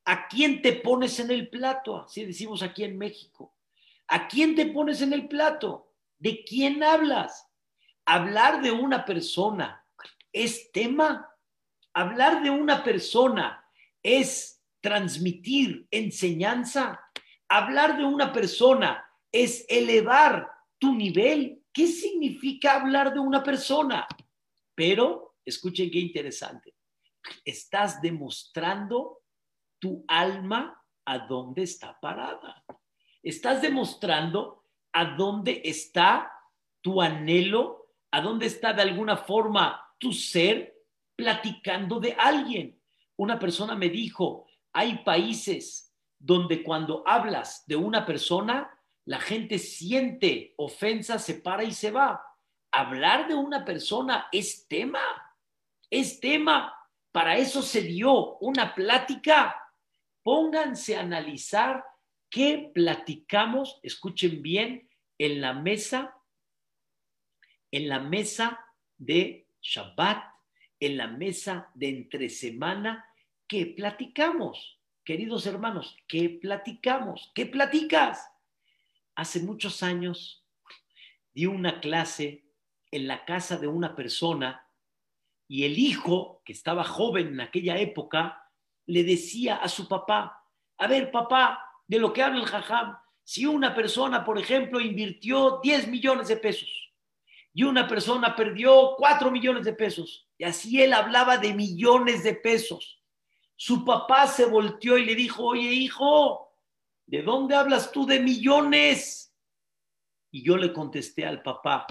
[0.05, 2.01] ¿A quién te pones en el plato?
[2.01, 3.55] Así decimos aquí en México.
[4.07, 5.93] ¿A quién te pones en el plato?
[6.17, 7.47] ¿De quién hablas?
[8.05, 9.85] Hablar de una persona
[10.33, 11.29] es tema.
[11.93, 13.65] Hablar de una persona
[14.01, 16.99] es transmitir enseñanza.
[17.47, 21.62] Hablar de una persona es elevar tu nivel.
[21.73, 24.07] ¿Qué significa hablar de una persona?
[24.75, 26.75] Pero, escuchen qué interesante.
[27.43, 29.23] Estás demostrando
[29.79, 32.63] tu alma a dónde está parada.
[33.23, 36.31] Estás demostrando a dónde está
[36.81, 40.75] tu anhelo, a dónde está de alguna forma tu ser
[41.15, 42.79] platicando de alguien.
[43.15, 48.69] Una persona me dijo, hay países donde cuando hablas de una persona,
[49.05, 52.23] la gente siente ofensa, se para y se va.
[52.71, 55.01] Hablar de una persona es tema,
[55.89, 56.73] es tema.
[57.11, 59.59] Para eso se dio una plática
[60.23, 61.83] pónganse a analizar
[62.29, 64.89] qué platicamos, escuchen bien,
[65.19, 66.17] en la mesa,
[67.71, 68.59] en la mesa
[68.97, 70.23] de Shabbat,
[70.79, 73.05] en la mesa de entre semana,
[73.47, 74.79] ¿qué platicamos?
[75.03, 77.31] Queridos hermanos, ¿qué platicamos?
[77.35, 78.27] ¿Qué platicas?
[79.15, 80.45] Hace muchos años
[81.33, 82.45] di una clase
[82.91, 84.67] en la casa de una persona
[85.47, 88.49] y el hijo, que estaba joven en aquella época,
[88.85, 90.43] le decía a su papá,
[90.77, 95.59] a ver papá, de lo que habla el jajam, si una persona, por ejemplo, invirtió
[95.61, 96.69] 10 millones de pesos
[97.53, 102.33] y una persona perdió 4 millones de pesos, y así él hablaba de millones de
[102.33, 103.03] pesos,
[103.55, 106.52] su papá se volteó y le dijo, oye hijo,
[107.05, 109.33] ¿de dónde hablas tú de millones?
[110.31, 111.85] Y yo le contesté al papá,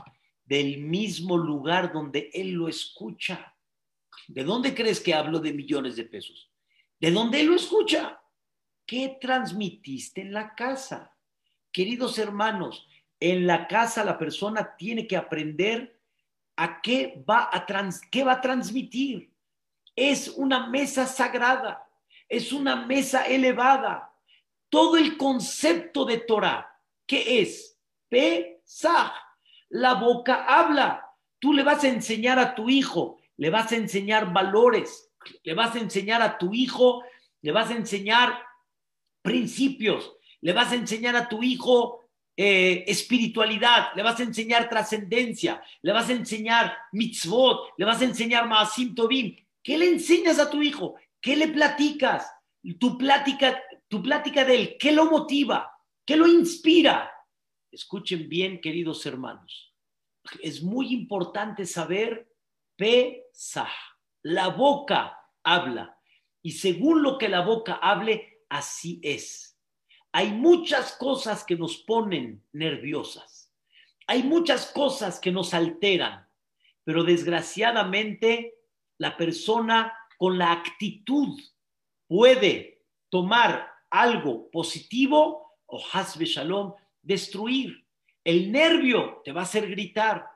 [0.45, 3.57] del mismo lugar donde él lo escucha.
[4.29, 6.51] ¿De dónde crees que hablo de millones de pesos?
[7.01, 8.21] ¿De dónde él lo escucha?
[8.87, 11.17] ¿Qué transmitiste en la casa?
[11.71, 12.87] Queridos hermanos,
[13.19, 16.01] en la casa la persona tiene que aprender
[16.57, 17.67] a qué va a,
[18.11, 19.33] qué va a transmitir.
[19.95, 21.89] Es una mesa sagrada,
[22.29, 24.12] es una mesa elevada.
[24.73, 26.67] Todo el concepto de Torah,
[27.07, 27.79] ¿qué es?
[28.09, 29.13] Pesaj.
[29.69, 31.11] La boca habla.
[31.39, 35.77] Tú le vas a enseñar a tu hijo, le vas a enseñar valores, le vas
[35.77, 37.05] a enseñar a tu hijo,
[37.43, 38.43] le vas a enseñar
[39.21, 45.63] principios, le vas a enseñar a tu hijo eh, espiritualidad, le vas a enseñar trascendencia,
[45.83, 49.37] le vas a enseñar mitzvot, le vas a enseñar maasim tobim.
[49.63, 50.95] ¿Qué le enseñas a tu hijo?
[51.21, 52.27] ¿Qué le platicas?
[52.79, 53.61] Tu plática,
[53.93, 55.71] tu plática de él, ¿qué lo motiva?
[56.07, 57.13] ¿Qué lo inspira?
[57.71, 59.75] Escuchen bien, queridos hermanos.
[60.41, 62.35] Es muy importante saber
[62.75, 63.69] Pesach
[64.23, 66.01] la boca habla.
[66.41, 69.61] Y según lo que la boca hable, así es.
[70.11, 73.53] Hay muchas cosas que nos ponen nerviosas.
[74.07, 76.27] Hay muchas cosas que nos alteran.
[76.83, 78.55] Pero desgraciadamente,
[78.97, 81.39] la persona con la actitud
[82.09, 87.87] puede tomar algo positivo o hasbe shalom, destruir.
[88.25, 90.27] El nervio te va a hacer gritar.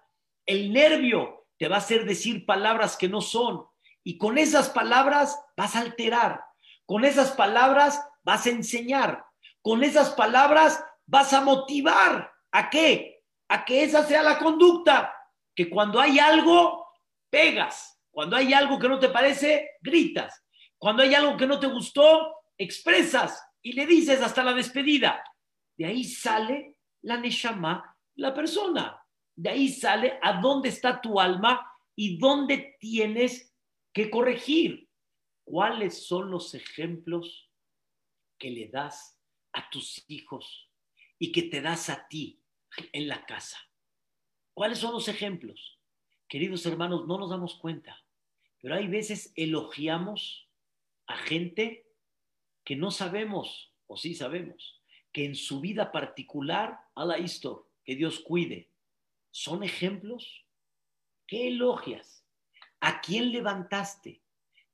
[0.44, 3.66] El nervio te va a hacer decir palabras que no son.
[4.04, 6.44] Y con esas palabras vas a alterar,
[6.84, 9.24] con esas palabras vas a enseñar,
[9.62, 12.30] con esas palabras vas a motivar.
[12.52, 13.24] ¿A qué?
[13.48, 15.12] A que esa sea la conducta,
[15.54, 16.86] que cuando hay algo,
[17.30, 20.44] pegas, cuando hay algo que no te parece, gritas,
[20.78, 25.22] cuando hay algo que no te gustó, expresas y le dices hasta la despedida.
[25.76, 29.00] De ahí sale la Neshama, la persona.
[29.34, 33.54] De ahí sale a dónde está tu alma y dónde tienes
[33.92, 34.88] que corregir.
[35.44, 37.50] ¿Cuáles son los ejemplos
[38.38, 39.20] que le das
[39.52, 40.70] a tus hijos
[41.18, 42.42] y que te das a ti
[42.92, 43.58] en la casa?
[44.54, 45.80] ¿Cuáles son los ejemplos?
[46.28, 47.96] Queridos hermanos, no nos damos cuenta,
[48.60, 50.50] pero hay veces elogiamos
[51.06, 51.85] a gente
[52.66, 57.94] que no sabemos, o sí sabemos, que en su vida particular, a la esto, que
[57.94, 58.72] Dios cuide,
[59.30, 60.44] son ejemplos.
[61.28, 62.26] ¿Qué elogias?
[62.80, 64.20] ¿A quién levantaste?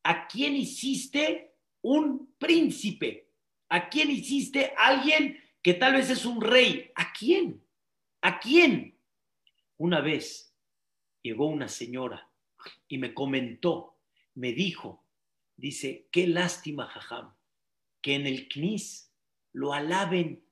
[0.04, 3.30] ¿A quién hiciste un príncipe?
[3.68, 6.90] ¿A quién hiciste alguien que tal vez es un rey?
[6.94, 7.62] ¿A quién?
[8.22, 8.98] ¿A quién?
[9.76, 10.56] Una vez
[11.20, 12.30] llegó una señora
[12.88, 13.98] y me comentó,
[14.34, 15.04] me dijo,
[15.56, 17.34] dice, qué lástima, Jajam,
[18.02, 19.10] que en el CNIS
[19.52, 20.44] lo alaben,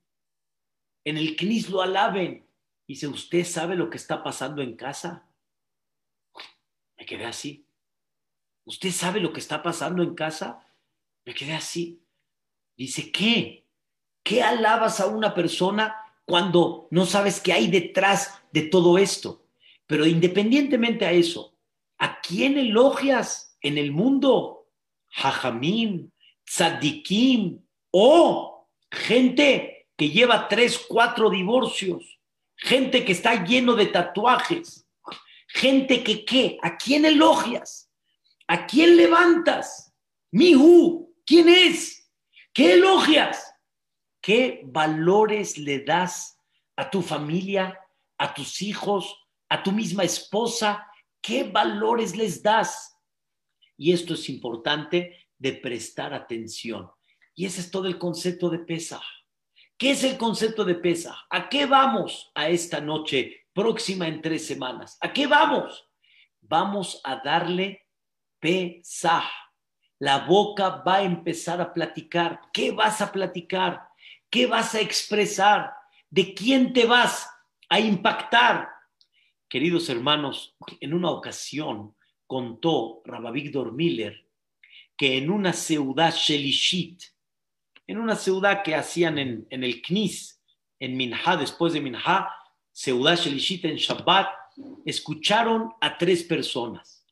[1.04, 2.46] en el CNIS lo alaben.
[2.86, 5.28] Dice, ¿usted sabe lo que está pasando en casa?
[6.98, 7.66] Me quedé así.
[8.64, 10.66] ¿Usted sabe lo que está pasando en casa?
[11.24, 12.02] Me quedé así.
[12.76, 13.66] Dice, ¿qué?
[14.22, 19.46] ¿Qué alabas a una persona cuando no sabes qué hay detrás de todo esto?
[19.86, 21.56] Pero independientemente a eso,
[21.98, 24.68] ¿a quién elogias en el mundo?
[25.08, 26.12] Jajamín,
[26.50, 32.18] tzadikim o gente que lleva tres, cuatro divorcios,
[32.56, 34.86] gente que está lleno de tatuajes,
[35.46, 37.88] gente que qué, ¿a quién elogias?
[38.48, 39.94] ¿A quién levantas?
[40.32, 42.10] Mihu, ¿quién es?
[42.52, 43.54] ¿Qué elogias?
[44.20, 46.36] ¿Qué valores le das
[46.74, 47.78] a tu familia,
[48.18, 49.16] a tus hijos,
[49.48, 50.90] a tu misma esposa?
[51.22, 52.96] ¿Qué valores les das?
[53.76, 56.88] Y esto es importante de prestar atención.
[57.34, 59.02] Y ese es todo el concepto de pesa.
[59.76, 61.16] ¿Qué es el concepto de pesa?
[61.30, 64.98] ¿A qué vamos a esta noche próxima en tres semanas?
[65.00, 65.88] ¿A qué vamos?
[66.42, 67.86] Vamos a darle
[68.38, 69.24] pesa.
[69.98, 72.40] La boca va a empezar a platicar.
[72.52, 73.88] ¿Qué vas a platicar?
[74.28, 75.72] ¿Qué vas a expresar?
[76.10, 77.30] ¿De quién te vas
[77.70, 78.68] a impactar?
[79.48, 84.29] Queridos hermanos, en una ocasión contó Rabavigdor Miller
[85.00, 87.04] que en una ciudad Shelishit,
[87.86, 90.42] en una ciudad que hacían en, el Knis,
[90.78, 92.28] en Minha, después de Minha,
[92.70, 94.28] ciudad Shelishit en Shabbat,
[94.84, 97.06] escucharon a tres personas.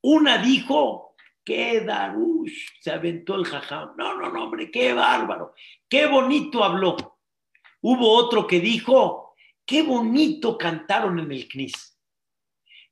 [0.00, 1.14] Una dijo,
[1.44, 3.92] qué darush, se aventó el jajam.
[3.96, 5.54] No, no, no, hombre, qué bárbaro,
[5.88, 6.96] qué bonito habló.
[7.80, 11.96] Hubo otro que dijo, qué bonito cantaron en el Knis.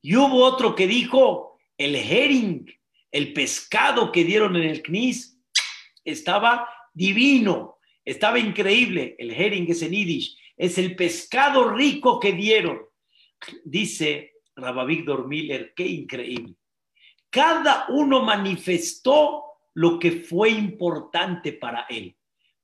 [0.00, 2.78] Y hubo otro que dijo, el herring,
[3.10, 5.38] el pescado que dieron en el CNIS
[6.04, 9.14] estaba divino, estaba increíble.
[9.18, 12.80] El herring es en Yiddish, es el pescado rico que dieron.
[13.64, 16.54] Dice Rabavigdor Miller, qué increíble.
[17.30, 19.44] Cada uno manifestó
[19.74, 22.16] lo que fue importante para él.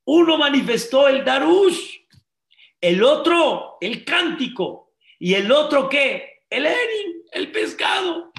[0.05, 1.99] Uno manifestó el darush,
[2.81, 6.43] el otro el cántico y el otro qué?
[6.49, 8.31] El herring, el pescado.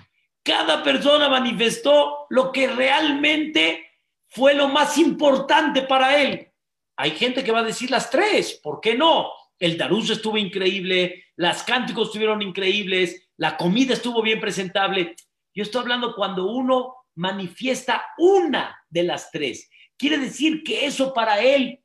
[0.46, 3.84] Cada persona manifestó lo que realmente
[4.28, 6.52] fue lo más importante para él.
[6.96, 9.32] Hay gente que va a decir las tres, ¿por qué no?
[9.58, 15.16] El Daruz estuvo increíble, las cánticos estuvieron increíbles, la comida estuvo bien presentable.
[15.52, 19.68] Yo estoy hablando cuando uno manifiesta una de las tres.
[19.96, 21.82] Quiere decir que eso para él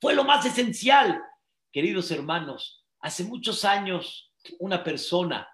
[0.00, 1.20] fue lo más esencial.
[1.70, 5.46] Queridos hermanos, hace muchos años una persona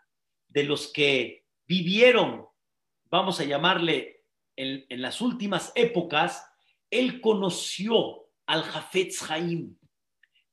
[0.47, 1.40] de los que
[1.71, 2.49] vivieron,
[3.13, 4.25] vamos a llamarle,
[4.57, 6.45] en, las últimas épocas,
[6.91, 9.77] él conoció al Jafetz Haim,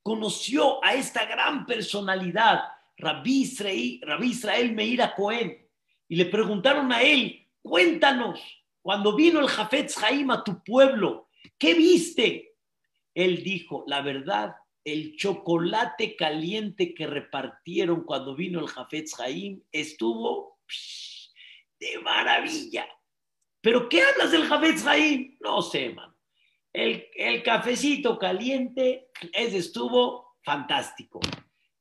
[0.00, 2.60] conoció a esta gran personalidad,
[2.96, 5.58] Rabbi Israel, Rabbi Israel Meira Cohen,
[6.08, 8.40] y le preguntaron a él, cuéntanos,
[8.80, 12.54] cuando vino el Jafetz Haim a tu pueblo, ¿qué viste?
[13.12, 14.54] Él dijo, la verdad,
[14.84, 20.57] el chocolate caliente que repartieron cuando vino el Jafetz Haim estuvo
[21.78, 22.88] de maravilla.
[23.60, 25.36] ¿Pero qué hablas del Javetz Haim?
[25.40, 26.14] No sé, man.
[26.72, 31.20] El, el cafecito caliente, ese estuvo fantástico.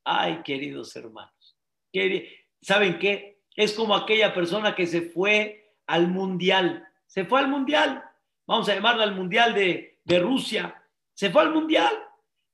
[0.04, 1.58] Ay, queridos hermanos.
[2.62, 3.42] ¿Saben qué?
[3.56, 6.88] Es como aquella persona que se fue al mundial.
[7.06, 8.04] Se fue al mundial.
[8.46, 10.84] Vamos a llamarlo al mundial de, de Rusia.
[11.14, 11.94] Se fue al mundial.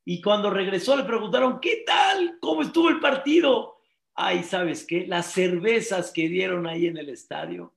[0.06, 2.38] Y cuando regresó le preguntaron, ¿qué tal?
[2.42, 3.73] ¿Cómo estuvo el partido?
[4.16, 5.08] Ay, ¿sabes qué?
[5.08, 7.76] Las cervezas que dieron ahí en el estadio.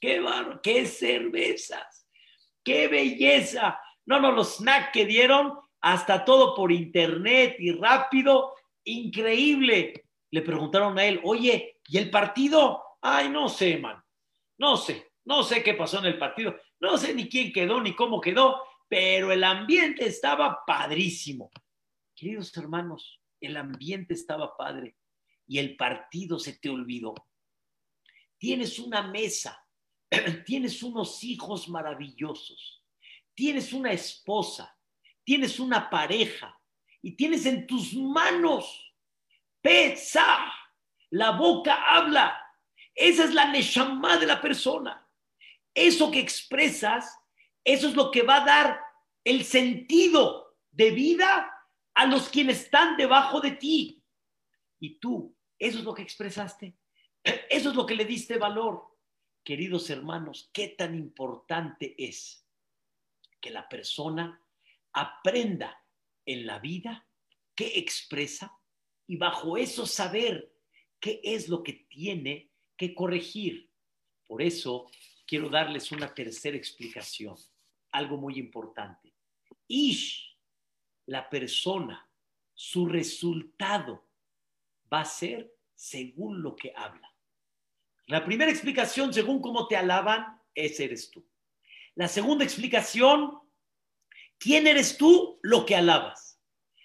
[0.00, 0.60] ¡Qué barro!
[0.62, 2.06] ¡Qué cervezas!
[2.62, 3.80] ¡Qué belleza!
[4.06, 8.54] No, no, los snacks que dieron, hasta todo por internet y rápido,
[8.84, 10.06] increíble.
[10.30, 12.82] Le preguntaron a él, oye, ¿y el partido?
[13.00, 14.02] Ay, no sé, man,
[14.58, 17.94] no sé, no sé qué pasó en el partido, no sé ni quién quedó ni
[17.94, 21.50] cómo quedó, pero el ambiente estaba padrísimo.
[22.14, 24.96] Queridos hermanos, el ambiente estaba padre
[25.46, 27.14] y el partido se te olvidó.
[28.38, 29.58] Tienes una mesa,
[30.46, 32.82] tienes unos hijos maravillosos,
[33.34, 34.76] tienes una esposa,
[35.24, 36.58] tienes una pareja
[37.02, 38.84] y tienes en tus manos
[39.64, 40.52] pesa,
[41.10, 42.38] la boca habla.
[42.94, 45.08] Esa es la neshama de la persona.
[45.72, 47.18] Eso que expresas,
[47.64, 48.80] eso es lo que va a dar
[49.24, 51.50] el sentido de vida
[51.94, 54.03] a los quienes están debajo de ti.
[54.84, 56.76] Y tú, eso es lo que expresaste.
[57.48, 58.84] Eso es lo que le diste valor.
[59.42, 62.46] Queridos hermanos, qué tan importante es
[63.40, 64.38] que la persona
[64.92, 65.82] aprenda
[66.26, 67.08] en la vida
[67.54, 68.58] qué expresa
[69.06, 70.52] y bajo eso saber
[71.00, 73.70] qué es lo que tiene que corregir.
[74.26, 74.90] Por eso
[75.26, 77.36] quiero darles una tercera explicación,
[77.90, 79.14] algo muy importante.
[79.66, 80.36] Ish,
[81.06, 82.06] la persona,
[82.52, 84.04] su resultado
[84.94, 87.12] va a ser según lo que habla.
[88.06, 91.26] La primera explicación, según cómo te alaban, ese eres tú.
[91.96, 93.40] La segunda explicación,
[94.38, 95.40] ¿quién eres tú?
[95.42, 96.38] Lo que alabas.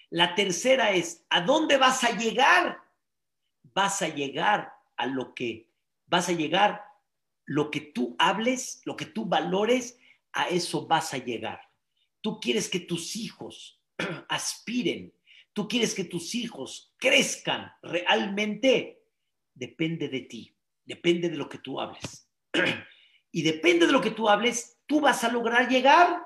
[0.09, 2.81] La tercera es, ¿a dónde vas a llegar?
[3.61, 5.69] Vas a llegar a lo que,
[6.07, 6.83] vas a llegar,
[7.45, 9.99] lo que tú hables, lo que tú valores,
[10.31, 11.61] a eso vas a llegar.
[12.21, 13.79] Tú quieres que tus hijos
[14.29, 15.13] aspiren,
[15.59, 19.03] tú quieres que tus hijos crezcan realmente,
[19.53, 20.55] depende de ti
[20.89, 22.27] depende de lo que tú hables.
[23.31, 26.23] y depende de lo que tú hables, tú vas a lograr llegar.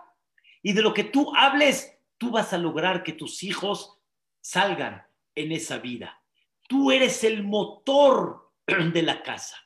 [0.63, 3.99] Y de lo que tú hables, tú vas a lograr que tus hijos
[4.39, 5.05] salgan
[5.36, 6.23] en esa vida.
[6.69, 8.53] Tú eres el motor
[8.93, 9.57] de la casa.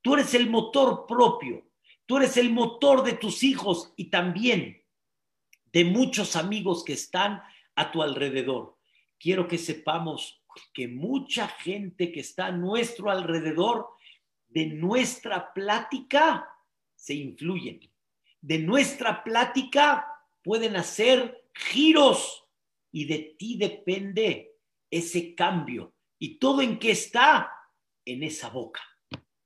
[0.00, 1.68] Tú eres el motor propio.
[2.06, 4.80] Tú eres el motor de tus hijos y también
[5.72, 7.42] de muchos amigos que están
[7.74, 8.75] a tu alrededor.
[9.18, 10.42] Quiero que sepamos
[10.72, 13.88] que mucha gente que está a nuestro alrededor
[14.48, 16.48] de nuestra plática
[16.94, 17.80] se influyen.
[18.40, 20.06] De nuestra plática
[20.42, 22.44] pueden hacer giros
[22.92, 24.54] y de ti depende
[24.90, 25.94] ese cambio.
[26.18, 27.52] ¿Y todo en qué está?
[28.04, 28.82] En esa boca,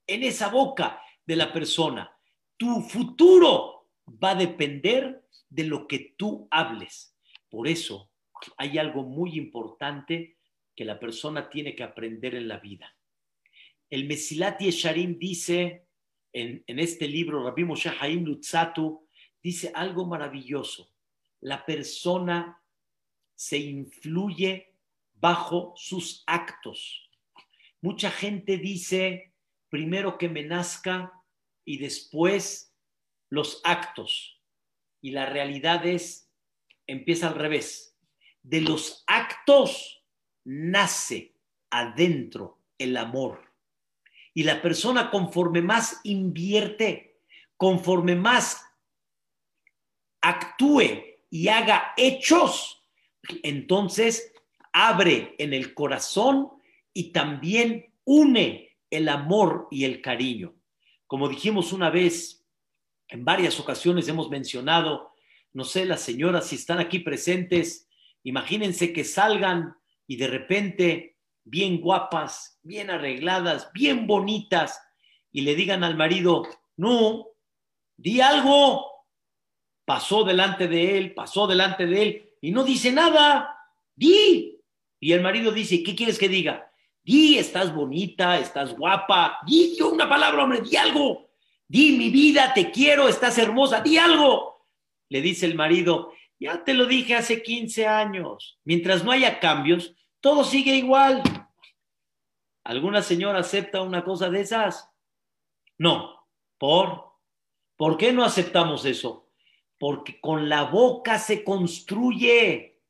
[0.06, 2.14] en esa boca de la persona.
[2.56, 3.88] Tu futuro
[4.22, 7.16] va a depender de lo que tú hables.
[7.48, 8.09] Por eso
[8.56, 10.36] hay algo muy importante
[10.74, 12.94] que la persona tiene que aprender en la vida
[13.90, 15.86] el Mesilat Yesharim dice
[16.32, 19.08] en, este libro, Rabbi Moshe Haim Lutzatu,
[19.42, 20.94] dice algo maravilloso.
[21.40, 22.62] La persona
[23.34, 24.76] se influye
[25.14, 27.10] bajo sus actos.
[27.80, 29.34] Mucha gente dice
[29.68, 31.12] primero que me nazca
[31.64, 32.76] y después
[33.28, 34.40] los actos.
[35.00, 36.30] Y la realidad es,
[36.86, 37.89] empieza al revés.
[38.42, 40.04] De los actos
[40.44, 41.34] nace
[41.70, 43.52] adentro el amor.
[44.34, 47.20] Y la persona conforme más invierte,
[47.56, 48.64] conforme más
[50.20, 52.82] actúe y haga hechos,
[53.42, 54.32] entonces
[54.72, 56.50] abre en el corazón
[56.92, 60.54] y también une el amor y el cariño.
[61.06, 62.44] Como dijimos una vez,
[63.08, 65.12] en varias ocasiones hemos mencionado,
[65.52, 67.88] no sé, las señoras si están aquí presentes,
[68.22, 74.80] imagínense que salgan y de repente bien guapas, bien arregladas, bien bonitas,
[75.32, 76.46] y le digan al marido,
[76.76, 77.26] no,
[77.96, 78.86] di algo.
[79.84, 83.56] Pasó delante de él, pasó delante de él, y no dice nada,
[83.94, 84.58] di.
[85.00, 86.70] Y el marido dice, ¿qué quieres que diga?
[87.02, 91.30] Di, estás bonita, estás guapa, di yo una palabra, hombre, di algo.
[91.66, 94.66] Di, mi vida, te quiero, estás hermosa, di algo.
[95.08, 98.58] Le dice el marido, ya te lo dije hace 15 años.
[98.64, 101.22] Mientras no haya cambios, todo sigue igual.
[102.64, 104.88] ¿Alguna señora acepta una cosa de esas?
[105.76, 106.26] No.
[106.58, 107.12] ¿Por?
[107.76, 109.28] ¿Por qué no aceptamos eso?
[109.78, 112.80] Porque con la boca se construye.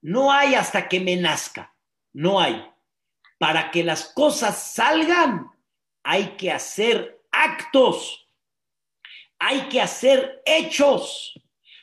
[0.00, 1.74] No hay hasta que me nazca.
[2.14, 2.66] No hay.
[3.38, 5.50] Para que las cosas salgan,
[6.02, 8.30] hay que hacer actos.
[9.38, 11.38] Hay que hacer hechos.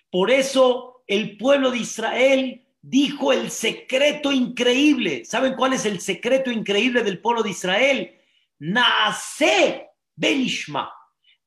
[0.10, 5.26] Por eso el pueblo de Israel dijo el secreto increíble.
[5.26, 8.20] ¿Saben cuál es el secreto increíble del pueblo de Israel?
[8.60, 10.94] Nace Benishma.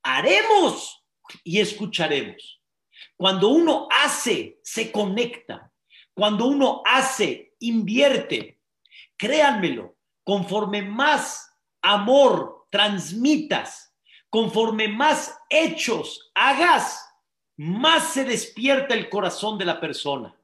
[0.02, 1.04] Haremos
[1.44, 2.62] y escucharemos.
[3.16, 5.72] Cuando uno hace, se conecta.
[6.14, 8.60] Cuando uno hace, invierte.
[9.16, 11.50] Créanmelo, conforme más
[11.82, 13.94] amor transmitas,
[14.28, 17.05] conforme más hechos hagas,
[17.56, 20.34] más se despierta el corazón de la persona.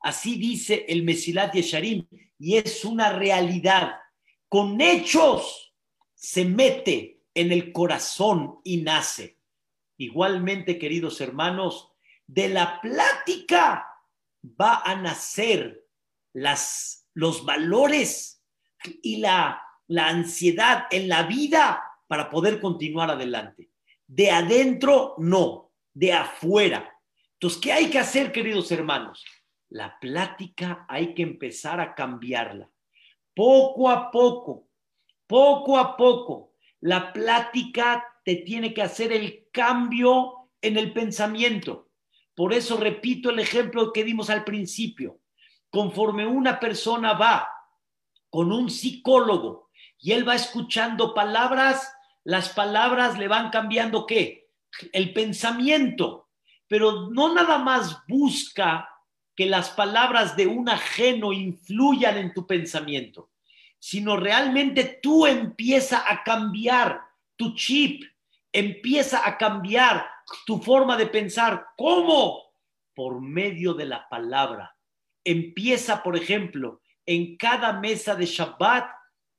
[0.00, 2.06] Así dice el Mesilat Yesharim,
[2.38, 3.96] y es una realidad.
[4.48, 5.74] Con hechos
[6.14, 9.38] se mete en el corazón y nace.
[9.96, 11.92] Igualmente, queridos hermanos,
[12.26, 13.86] de la plática
[14.60, 15.86] va a nacer
[16.32, 18.42] las, los valores
[19.02, 23.70] y la, la ansiedad en la vida para poder continuar adelante.
[24.06, 26.96] De adentro, no, de afuera.
[27.34, 29.24] Entonces, ¿qué hay que hacer, queridos hermanos?
[29.68, 32.70] La plática hay que empezar a cambiarla.
[33.34, 34.68] Poco a poco,
[35.26, 41.88] poco a poco, la plática te tiene que hacer el cambio en el pensamiento.
[42.34, 45.20] Por eso repito el ejemplo que dimos al principio.
[45.70, 47.48] Conforme una persona va
[48.28, 51.92] con un psicólogo y él va escuchando palabras,
[52.24, 54.39] las palabras le van cambiando qué?
[54.92, 56.28] El pensamiento.
[56.68, 58.88] Pero no nada más busca
[59.34, 63.30] que las palabras de un ajeno influyan en tu pensamiento,
[63.78, 67.00] sino realmente tú empieza a cambiar
[67.36, 68.04] tu chip,
[68.52, 70.06] empieza a cambiar
[70.44, 71.68] tu forma de pensar.
[71.76, 72.52] ¿Cómo?
[72.94, 74.76] Por medio de la palabra.
[75.24, 78.90] Empieza, por ejemplo, en cada mesa de Shabbat,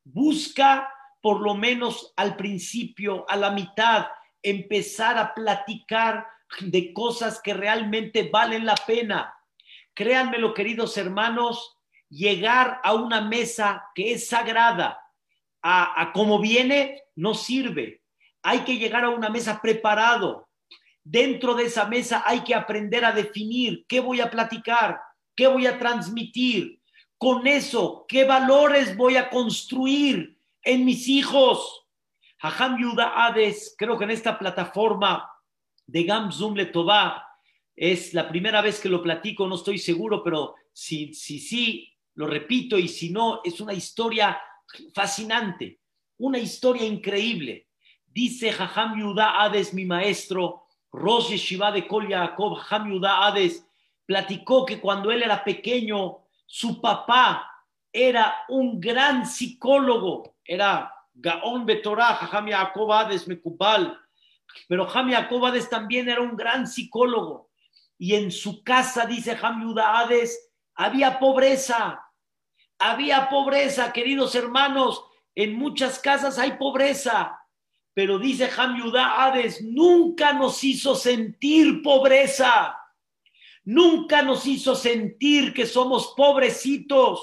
[0.03, 4.07] busca por lo menos al principio, a la mitad,
[4.43, 6.27] empezar a platicar
[6.59, 9.33] de cosas que realmente valen la pena
[9.93, 11.77] Créanmelo, queridos hermanos,
[12.09, 14.99] llegar a una mesa que es sagrada,
[15.61, 18.01] a, como viene, no sirve.
[18.41, 20.49] Hay que llegar a una mesa preparado.
[21.03, 24.99] Dentro de esa mesa hay que aprender a definir qué voy a platicar,
[25.35, 26.79] qué voy a transmitir.
[27.17, 31.80] Con eso, qué valores voy a construir en mis hijos.
[32.41, 35.31] Hajam Yuda Hades, creo que en esta plataforma
[35.85, 37.27] de Gamzum Letová,
[37.75, 42.27] es la primera vez que lo platico, no estoy seguro, pero si sí, si, lo
[42.27, 44.41] repito y si no, es una historia
[44.93, 45.79] fascinante,
[46.17, 47.67] una historia increíble.
[48.07, 53.65] Dice Jajam Yuda Hades, mi maestro, Rosh Shiva de Kol Yaakov, Jajam Yuda Hades,
[54.05, 57.47] platicó que cuando él era pequeño, su papá
[57.93, 62.47] era un gran psicólogo, era Gaon Betorah, Jajam
[64.67, 67.51] pero Jajam Yaakov Hades también era un gran psicólogo
[68.01, 72.03] y en su casa, dice Hades, había pobreza.
[72.79, 75.05] Había pobreza, queridos hermanos.
[75.35, 77.39] En muchas casas hay pobreza.
[77.93, 82.75] Pero dice Hades, nunca nos hizo sentir pobreza.
[83.65, 87.21] Nunca nos hizo sentir que somos pobrecitos.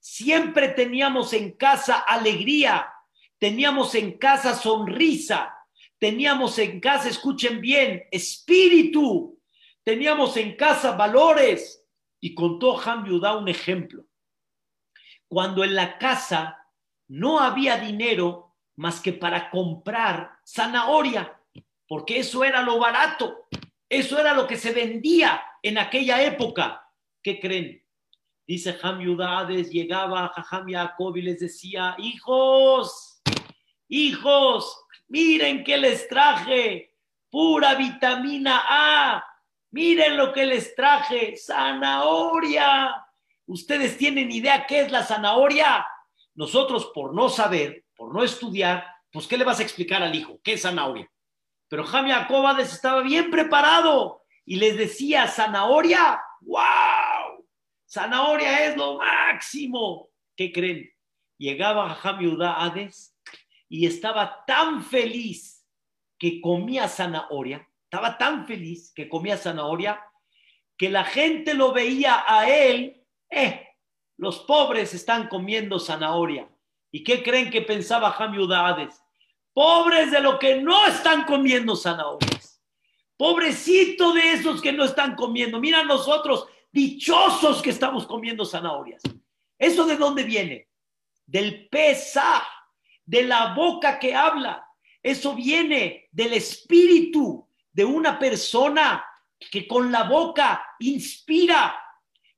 [0.00, 2.90] Siempre teníamos en casa alegría,
[3.38, 5.54] teníamos en casa sonrisa,
[5.98, 9.38] teníamos en casa, escuchen bien, espíritu
[9.88, 11.82] teníamos en casa valores.
[12.20, 14.04] Y contó Han Yudá un ejemplo.
[15.28, 16.58] Cuando en la casa
[17.06, 21.40] no había dinero más que para comprar zanahoria,
[21.86, 23.48] porque eso era lo barato,
[23.88, 26.86] eso era lo que se vendía en aquella época.
[27.22, 27.82] ¿Qué creen?
[28.46, 33.07] Dice Ham Yudades, llegaba a Ham Jacob y les decía, hijos,
[33.88, 36.94] hijos, miren que les traje,
[37.30, 39.24] pura vitamina A,
[39.70, 42.94] Miren lo que les traje, zanahoria.
[43.46, 45.86] ¿Ustedes tienen idea qué es la zanahoria?
[46.34, 50.40] Nosotros, por no saber, por no estudiar, pues ¿qué le vas a explicar al hijo?
[50.42, 51.10] ¿Qué es zanahoria?
[51.68, 57.46] Pero Jaime Acobades estaba bien preparado y les decía, zanahoria, wow,
[57.86, 60.08] zanahoria es lo máximo.
[60.34, 60.90] ¿Qué creen?
[61.36, 63.14] Llegaba Jaime Hades
[63.68, 65.66] y estaba tan feliz
[66.18, 69.98] que comía zanahoria estaba tan feliz que comía zanahoria
[70.76, 73.66] que la gente lo veía a él, eh,
[74.18, 76.46] los pobres están comiendo zanahoria.
[76.92, 79.02] ¿Y qué creen que pensaba Hades?
[79.54, 82.62] Pobres de lo que no están comiendo zanahorias.
[83.16, 85.58] Pobrecito de esos que no están comiendo.
[85.58, 89.02] Mira nosotros, dichosos que estamos comiendo zanahorias.
[89.58, 90.68] ¿Eso de dónde viene?
[91.24, 92.46] Del pesa,
[93.08, 94.68] de la boca que habla.
[95.02, 99.02] Eso viene del espíritu de una persona
[99.50, 101.74] que con la boca inspira.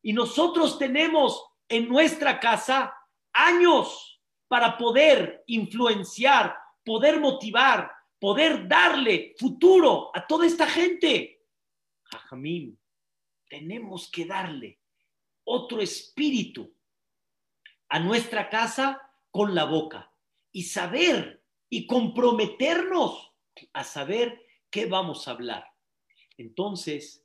[0.01, 2.95] Y nosotros tenemos en nuestra casa
[3.33, 7.91] años para poder influenciar, poder motivar,
[8.21, 11.43] poder darle futuro a toda esta gente.
[12.05, 12.79] Jajamim,
[13.49, 14.79] tenemos que darle
[15.43, 16.73] otro espíritu
[17.89, 19.03] a nuestra casa
[19.33, 20.10] con la boca
[20.53, 23.33] y saber y comprometernos
[23.73, 24.41] a saber
[24.71, 25.65] qué vamos a hablar.
[26.37, 27.25] Entonces,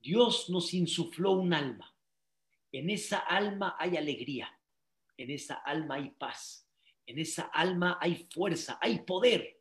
[0.00, 1.94] Dios nos insufló un alma.
[2.72, 4.58] En esa alma hay alegría,
[5.16, 6.68] en esa alma hay paz,
[7.06, 9.60] en esa alma hay fuerza, hay poder.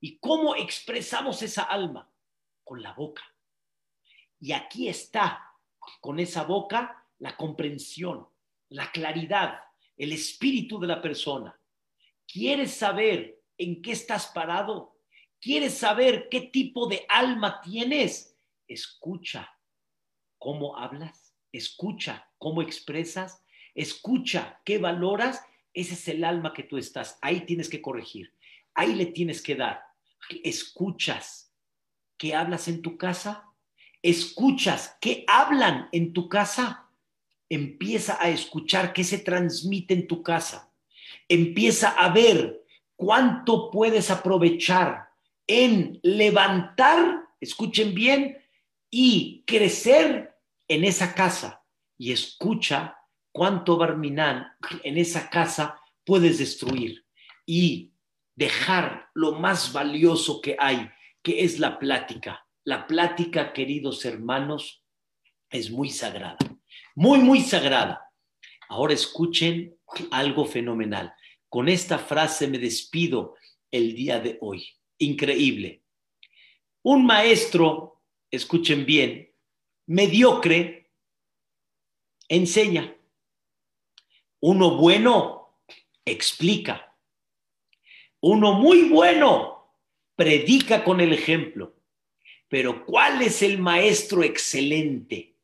[0.00, 2.10] ¿Y cómo expresamos esa alma?
[2.64, 3.22] Con la boca.
[4.40, 5.52] Y aquí está,
[6.00, 8.26] con esa boca, la comprensión,
[8.70, 9.60] la claridad,
[9.96, 11.57] el espíritu de la persona.
[12.30, 14.96] ¿Quieres saber en qué estás parado?
[15.40, 18.36] ¿Quieres saber qué tipo de alma tienes?
[18.66, 19.50] Escucha
[20.38, 23.42] cómo hablas, escucha cómo expresas,
[23.74, 25.42] escucha qué valoras.
[25.72, 27.18] Ese es el alma que tú estás.
[27.22, 28.34] Ahí tienes que corregir,
[28.74, 29.82] ahí le tienes que dar.
[30.44, 31.54] Escuchas
[32.18, 33.44] qué hablas en tu casa,
[34.02, 36.88] escuchas qué hablan en tu casa
[37.48, 40.67] empieza a escuchar qué se transmite en tu casa.
[41.28, 42.64] Empieza a ver
[42.96, 45.08] cuánto puedes aprovechar
[45.46, 48.38] en levantar, escuchen bien,
[48.90, 50.34] y crecer
[50.66, 51.62] en esa casa.
[51.96, 52.96] Y escucha
[53.32, 54.46] cuánto Barminán
[54.82, 57.04] en esa casa puedes destruir
[57.44, 57.92] y
[58.34, 60.88] dejar lo más valioso que hay,
[61.22, 62.46] que es la plática.
[62.64, 64.84] La plática, queridos hermanos,
[65.50, 66.36] es muy sagrada
[66.98, 68.10] muy, muy sagrada.
[68.68, 69.77] Ahora escuchen
[70.10, 71.14] algo fenomenal.
[71.48, 73.36] Con esta frase me despido
[73.70, 74.68] el día de hoy.
[74.98, 75.82] Increíble.
[76.82, 79.32] Un maestro, escuchen bien,
[79.86, 80.90] mediocre,
[82.28, 82.96] enseña.
[84.40, 85.60] Uno bueno,
[86.04, 86.96] explica.
[88.20, 89.74] Uno muy bueno,
[90.16, 91.76] predica con el ejemplo.
[92.48, 95.38] Pero ¿cuál es el maestro excelente?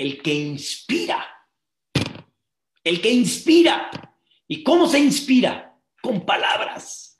[0.00, 1.39] el que inspira.
[2.82, 3.90] El que inspira.
[4.48, 5.76] ¿Y cómo se inspira?
[6.02, 7.16] Con palabras.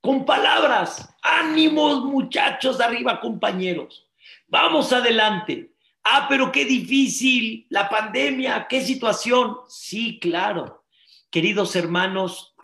[0.00, 1.08] Con palabras.
[1.22, 4.08] Ánimos muchachos arriba compañeros.
[4.46, 5.72] Vamos adelante.
[6.04, 9.56] Ah, pero qué difícil la pandemia, qué situación.
[9.68, 10.84] Sí, claro.
[11.30, 12.54] Queridos hermanos,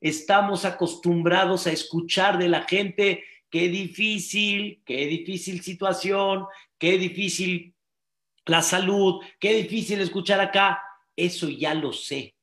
[0.00, 6.44] estamos acostumbrados a escuchar de la gente qué difícil, qué difícil situación,
[6.78, 7.74] qué difícil
[8.46, 10.82] la salud, qué difícil escuchar acá,
[11.18, 12.36] eso ya lo sé.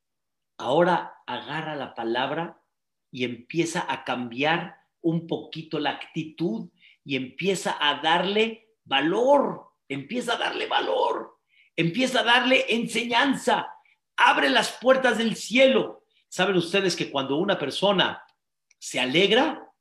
[0.58, 2.62] Ahora agarra la palabra
[3.12, 6.70] y empieza a cambiar un poquito la actitud
[7.04, 11.40] y empieza a darle valor, empieza a darle valor,
[11.76, 13.68] empieza a darle enseñanza,
[14.18, 16.06] abre las puertas del cielo.
[16.28, 18.24] Saben ustedes que cuando una persona
[18.78, 19.72] se alegra,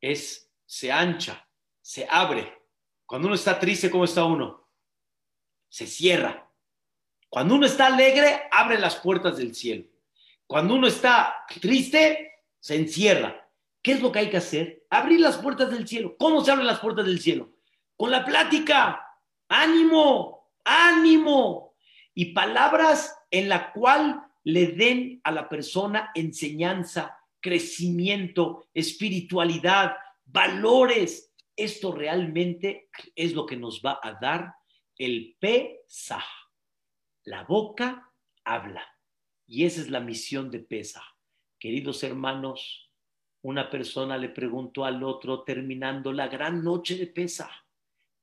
[0.00, 1.48] es, se ancha,
[1.80, 2.62] se abre.
[3.04, 4.66] Cuando uno está triste, ¿cómo está uno?
[5.68, 6.45] se cierra.
[7.28, 9.84] Cuando uno está alegre, abre las puertas del cielo.
[10.46, 13.48] Cuando uno está triste, se encierra.
[13.82, 14.84] ¿Qué es lo que hay que hacer?
[14.90, 16.16] Abrir las puertas del cielo.
[16.18, 17.52] ¿Cómo se abren las puertas del cielo?
[17.96, 19.00] Con la plática.
[19.48, 21.74] Ánimo, ánimo.
[22.14, 31.32] Y palabras en la cual le den a la persona enseñanza, crecimiento, espiritualidad, valores.
[31.54, 34.54] Esto realmente es lo que nos va a dar
[34.96, 36.24] el Pesaj.
[37.26, 38.10] La boca
[38.44, 38.82] habla.
[39.46, 41.04] Y esa es la misión de Pesaj.
[41.58, 42.90] Queridos hermanos,
[43.42, 47.50] una persona le preguntó al otro terminando la gran noche de Pesaj.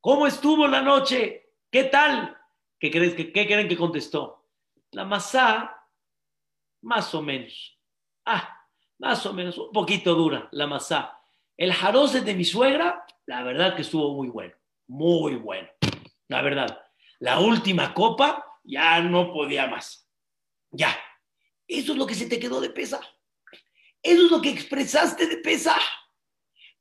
[0.01, 1.51] ¿Cómo estuvo la noche?
[1.69, 2.37] ¿Qué tal?
[2.79, 4.47] ¿Qué, creen que, qué creen que contestó?
[4.91, 5.87] La masá,
[6.81, 7.79] más o menos.
[8.25, 8.67] Ah,
[8.99, 11.19] más o menos, un poquito dura la masá.
[11.55, 14.55] El jaroce de mi suegra, la verdad que estuvo muy bueno,
[14.87, 15.69] muy bueno
[16.33, 16.81] la verdad.
[17.19, 20.09] La última copa ya no podía más.
[20.71, 20.95] Ya.
[21.67, 22.99] Eso es lo que se te quedó de pesa.
[24.01, 25.75] Eso es lo que expresaste de pesa.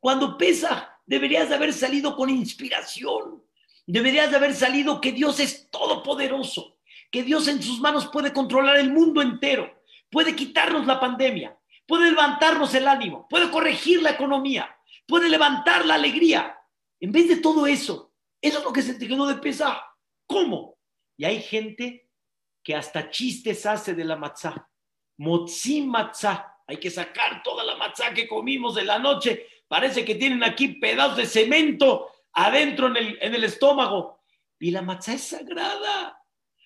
[0.00, 3.44] Cuando pesa, deberías de haber salido con inspiración.
[3.86, 6.78] Deberías de haber salido que Dios es todopoderoso,
[7.10, 12.10] que Dios en sus manos puede controlar el mundo entero, puede quitarnos la pandemia, puede
[12.10, 14.74] levantarnos el ánimo, puede corregir la economía,
[15.06, 16.56] puede levantar la alegría.
[17.00, 19.80] En vez de todo eso, eso es lo que se te quedó de pesar.
[20.26, 20.78] ¿Cómo?
[21.16, 22.08] Y hay gente
[22.62, 24.68] que hasta chistes hace de la matzá.
[25.18, 26.56] Motzi matzá.
[26.66, 29.46] Hay que sacar toda la matzá que comimos de la noche.
[29.68, 34.20] Parece que tienen aquí pedazos de cemento adentro en el, en el estómago.
[34.58, 36.22] Y la matzá es sagrada.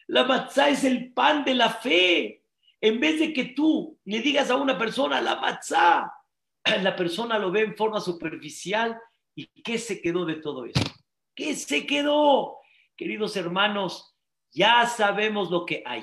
[0.09, 2.45] La matzá es el pan de la fe.
[2.81, 6.13] En vez de que tú le digas a una persona la matzá,
[6.83, 9.01] la persona lo ve en forma superficial.
[9.35, 10.81] ¿Y qué se quedó de todo eso?
[11.35, 12.59] ¿Qué se quedó?
[12.97, 14.16] Queridos hermanos,
[14.57, 16.03] ya sabemos lo que hay.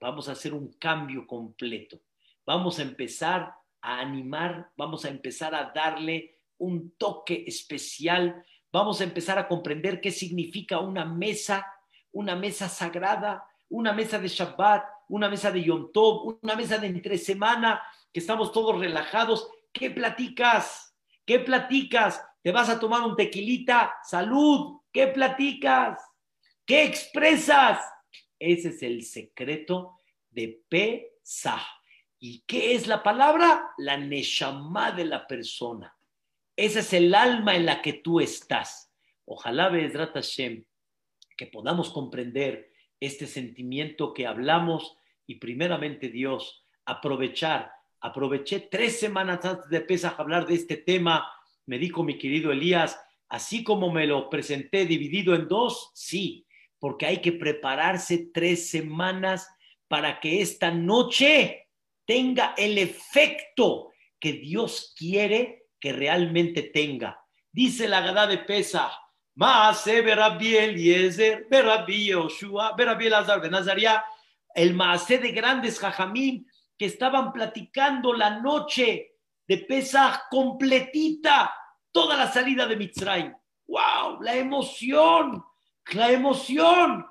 [0.00, 2.00] Vamos a hacer un cambio completo.
[2.46, 9.04] Vamos a empezar a animar, vamos a empezar a darle un toque especial, vamos a
[9.04, 11.66] empezar a comprender qué significa una mesa,
[12.12, 16.86] una mesa sagrada, una mesa de Shabbat, una mesa de Yom Tov, una mesa de
[16.86, 19.50] entre semana, que estamos todos relajados.
[19.70, 20.96] ¿Qué platicas?
[21.26, 22.24] ¿Qué platicas?
[22.42, 23.96] ¿Te vas a tomar un tequilita?
[24.02, 24.80] Salud.
[24.90, 26.11] ¿Qué platicas?
[26.64, 27.80] ¿Qué expresas?
[28.38, 29.98] Ese es el secreto
[30.30, 31.60] de Pesach.
[32.20, 33.70] ¿Y qué es la palabra?
[33.78, 35.96] La Neshama de la persona.
[36.54, 38.92] Ese es el alma en la que tú estás.
[39.24, 40.64] Ojalá, Bezrat Hashem,
[41.36, 44.96] que podamos comprender este sentimiento que hablamos
[45.26, 47.72] y primeramente Dios, aprovechar.
[48.00, 51.28] Aproveché tres semanas antes de a hablar de este tema.
[51.66, 56.46] Me dijo mi querido Elías, así como me lo presenté dividido en dos, sí,
[56.82, 59.48] porque hay que prepararse tres semanas
[59.86, 61.68] para que esta noche
[62.04, 67.24] tenga el efecto que Dios quiere que realmente tenga.
[67.52, 68.90] Dice la Gada de Pesa,
[69.36, 74.04] Maase Berabí Eliezer, Berabí Yoshua, Berabí Elazar Benazaria,
[74.52, 81.54] el Maase de grandes Jajamín que estaban platicando la noche de Pesach completita,
[81.92, 83.32] toda la salida de Mitzrayim.
[83.68, 84.20] ¡Wow!
[84.20, 85.44] La emoción,
[85.94, 87.06] la emoción.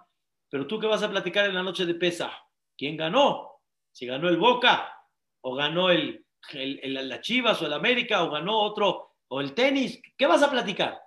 [0.50, 2.32] Pero tú qué vas a platicar en la noche de Pesach?
[2.78, 3.62] ¿Quién ganó?
[3.92, 4.94] Si ganó el Boca,
[5.42, 10.02] o ganó el, el, la Chivas, o el América, o ganó otro, o el tenis,
[10.18, 11.00] ¿qué vas a platicar?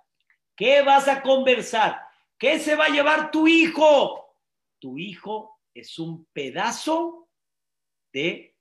[0.55, 2.01] ¿Qué vas a conversar?
[2.37, 4.37] ¿Qué se va a llevar tu hijo?
[4.79, 7.29] Tu hijo es un pedazo
[8.11, 8.55] de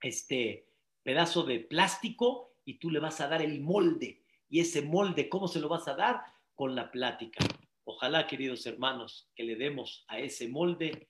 [0.00, 0.68] este
[1.02, 4.24] pedazo de plástico y tú le vas a dar el molde.
[4.48, 6.22] Y ese molde, ¿cómo se lo vas a dar?
[6.54, 7.44] Con la plática.
[7.88, 11.08] Ojalá, queridos hermanos, que le demos a ese molde,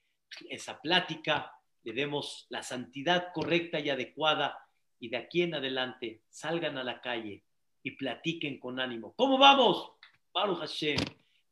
[0.50, 1.50] esa plática,
[1.82, 4.58] le demos la santidad correcta y adecuada
[5.00, 7.44] y de aquí en adelante salgan a la calle
[7.82, 9.14] y platiquen con ánimo.
[9.16, 9.90] ¿Cómo vamos?
[10.34, 10.98] Baruch Hashem,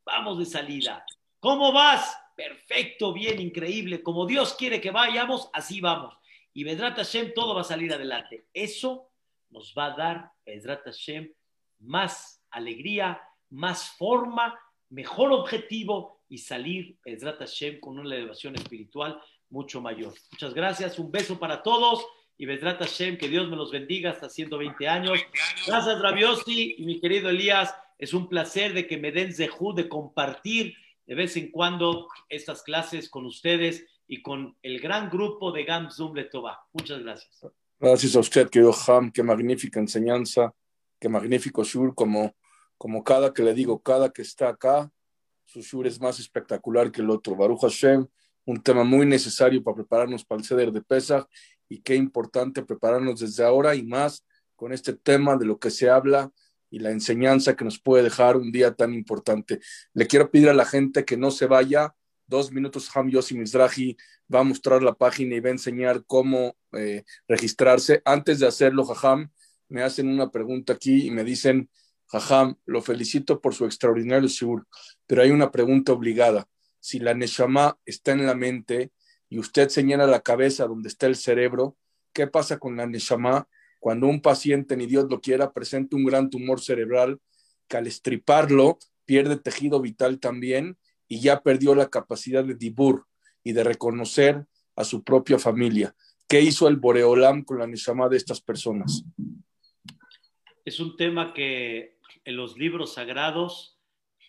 [0.05, 1.07] vamos de salida.
[1.41, 2.21] ¿Cómo vas?
[2.37, 4.03] Perfecto, bien, increíble.
[4.03, 6.15] Como Dios quiere que vayamos, así vamos.
[6.53, 8.49] Y Vedrat Hashem, todo va a salir adelante.
[8.53, 9.11] Eso
[9.49, 11.33] nos va a dar, Vedrat Hashem,
[11.79, 14.61] más alegría, más forma,
[14.91, 19.21] mejor objetivo y salir, Vedrat Hashem, con una elevación espiritual
[19.51, 20.15] mucho mayor.
[20.33, 22.05] Muchas gracias, un beso para todos
[22.37, 25.21] y Vedrat Hashem, que Dios me los bendiga hasta 120 años.
[25.67, 27.75] Gracias, Rabiosi y mi querido Elías.
[27.99, 30.75] Es un placer de que me den zehu de compartir
[31.07, 35.89] de vez en cuando estas clases con ustedes y con el gran grupo de Gam.
[36.73, 37.47] Muchas gracias.
[37.79, 39.11] Gracias a usted, querido Ham.
[39.11, 40.53] Qué magnífica enseñanza,
[40.99, 41.95] qué magnífico shur.
[41.95, 42.35] Como,
[42.79, 44.91] como cada que le digo, cada que está acá,
[45.45, 47.37] su shur es más espectacular que el otro.
[47.37, 48.07] Baruch Hashem
[48.47, 51.27] un tema muy necesario para prepararnos para el ceder de Pesach
[51.69, 55.89] y qué importante prepararnos desde ahora y más con este tema de lo que se
[55.89, 56.31] habla
[56.71, 59.61] y la enseñanza que nos puede dejar un día tan importante.
[59.93, 61.95] Le quiero pedir a la gente que no se vaya.
[62.27, 63.97] Dos minutos, Ham Yossi Mizrahi
[64.33, 68.03] va a mostrar la página y va a enseñar cómo eh, registrarse.
[68.05, 69.31] Antes de hacerlo, Jajam,
[69.69, 71.71] me hacen una pregunta aquí y me dicen,
[72.07, 74.67] Jajam, lo felicito por su extraordinario shiur,
[75.07, 76.47] pero hay una pregunta obligada
[76.85, 78.93] si la Neshama está en la mente
[79.31, 81.79] y usted señala la cabeza donde está el cerebro,
[82.13, 83.49] ¿qué pasa con la Neshama
[83.81, 87.21] cuando un paciente, ni Dios lo quiera, presenta un gran tumor cerebral
[87.69, 90.77] que al estriparlo pierde tejido vital también
[91.09, 93.07] y ya perdió la capacidad de dibur
[93.43, 94.45] y de reconocer
[94.77, 95.97] a su propia familia?
[96.29, 99.05] ¿Qué hizo el Boreolam con la Neshama de estas personas?
[100.67, 101.94] Es un tema que
[102.25, 103.81] en los libros sagrados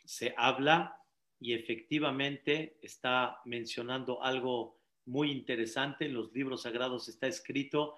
[0.04, 1.02] se habla
[1.40, 6.06] y efectivamente está mencionando algo muy interesante.
[6.06, 7.96] En los libros sagrados está escrito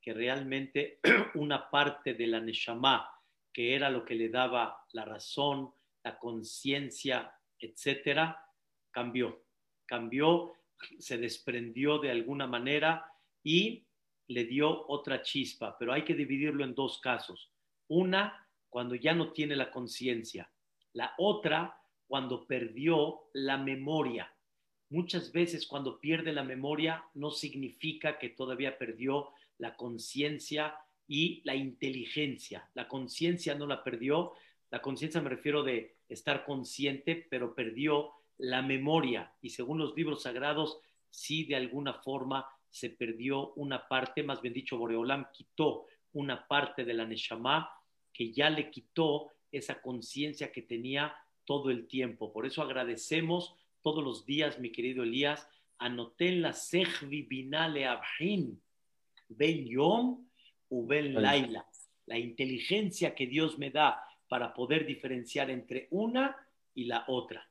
[0.00, 1.00] que realmente
[1.34, 3.10] una parte de la Neshama,
[3.52, 5.72] que era lo que le daba la razón,
[6.02, 8.44] la conciencia, etcétera,
[8.90, 9.44] cambió.
[9.86, 10.54] Cambió,
[10.98, 13.86] se desprendió de alguna manera y
[14.28, 17.50] le dio otra chispa, pero hay que dividirlo en dos casos.
[17.88, 20.50] Una, cuando ya no tiene la conciencia.
[20.92, 24.32] La otra, cuando perdió la memoria.
[24.88, 30.74] Muchas veces cuando pierde la memoria no significa que todavía perdió la conciencia
[31.06, 32.68] y la inteligencia.
[32.74, 34.32] La conciencia no la perdió,
[34.70, 39.32] la conciencia me refiero de estar consciente, pero perdió la memoria.
[39.42, 44.54] Y según los libros sagrados, sí de alguna forma se perdió una parte, más bien
[44.54, 47.70] dicho, Boreolam quitó una parte de la Neshama
[48.12, 52.32] que ya le quitó esa conciencia que tenía todo el tiempo.
[52.32, 55.48] Por eso agradecemos todos los días, mi querido Elías,
[55.78, 58.60] anoten la sejvi binale abhin,
[59.28, 60.28] ben yom
[60.68, 61.66] u ben laila,
[62.06, 66.36] la inteligencia que Dios me da para poder diferenciar entre una
[66.74, 67.48] y la otra.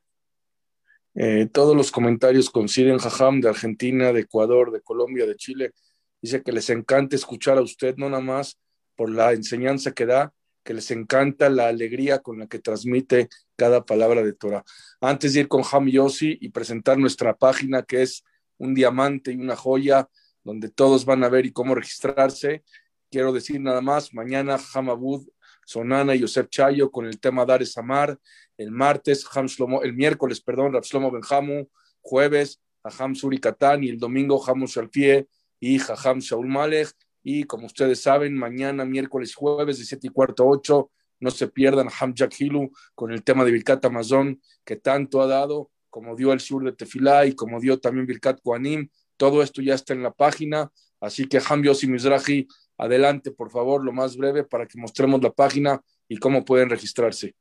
[1.15, 5.73] Eh, todos los comentarios coinciden, Jajam, de Argentina, de Ecuador, de Colombia, de Chile.
[6.21, 8.59] Dice que les encanta escuchar a usted, no nada más
[8.95, 10.33] por la enseñanza que da,
[10.63, 14.63] que les encanta la alegría con la que transmite cada palabra de Torah.
[15.01, 18.23] Antes de ir con Ham Yossi y presentar nuestra página, que es
[18.57, 20.07] un diamante y una joya,
[20.43, 22.63] donde todos van a ver y cómo registrarse,
[23.09, 25.27] quiero decir nada más, mañana Ham Abud,
[25.65, 28.17] Sonana y Yosef Chayo con el tema Dar Amar,
[28.57, 29.47] el martes, Ham
[29.83, 31.67] el miércoles, perdón, Rab Shlomo Benjamu,
[32.01, 35.27] jueves, Ham Suri Katán y el domingo, Ham Shalfie
[35.59, 36.89] y Jajam Shaul Malech
[37.23, 41.47] y como ustedes saben, mañana, miércoles jueves, de 7 y cuarto a 8, no se
[41.47, 46.31] pierdan Hamjak Hilu con el tema de Birkat Amazon, que tanto ha dado, como dio
[46.31, 48.89] el sur de Tefilá y como dio también Birkat Koanim.
[49.17, 50.71] Todo esto ya está en la página.
[51.01, 52.47] Así que Ham Yossi Mizrahi,
[52.77, 57.35] adelante, por favor, lo más breve para que mostremos la página y cómo pueden registrarse.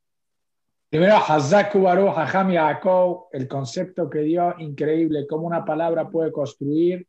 [0.88, 2.14] Primero, Hazaku Baruch,
[2.50, 7.06] Yaakov, el concepto que dio, increíble, cómo una palabra puede construir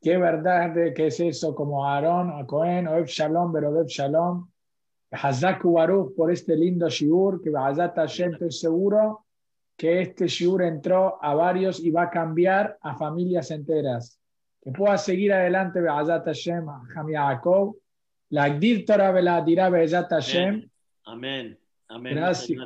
[0.00, 4.48] qué verdad que es eso, como Aarón, o Cohen, o Eb Shalom, Berodev Shalom.
[5.12, 9.26] Hazaku Baruch por este lindo shiur, que Hazat Hashem, estoy seguro
[9.76, 14.20] que este shiur entró a varios y va a cambiar a familias enteras.
[14.62, 17.76] Que pueda seguir adelante Hazat Hashem, Ham Yaakov.
[18.30, 20.70] La Torah la dirá Hazat Hashem.
[21.04, 21.58] Amén.
[21.88, 22.14] Amén.
[22.14, 22.58] Gracias.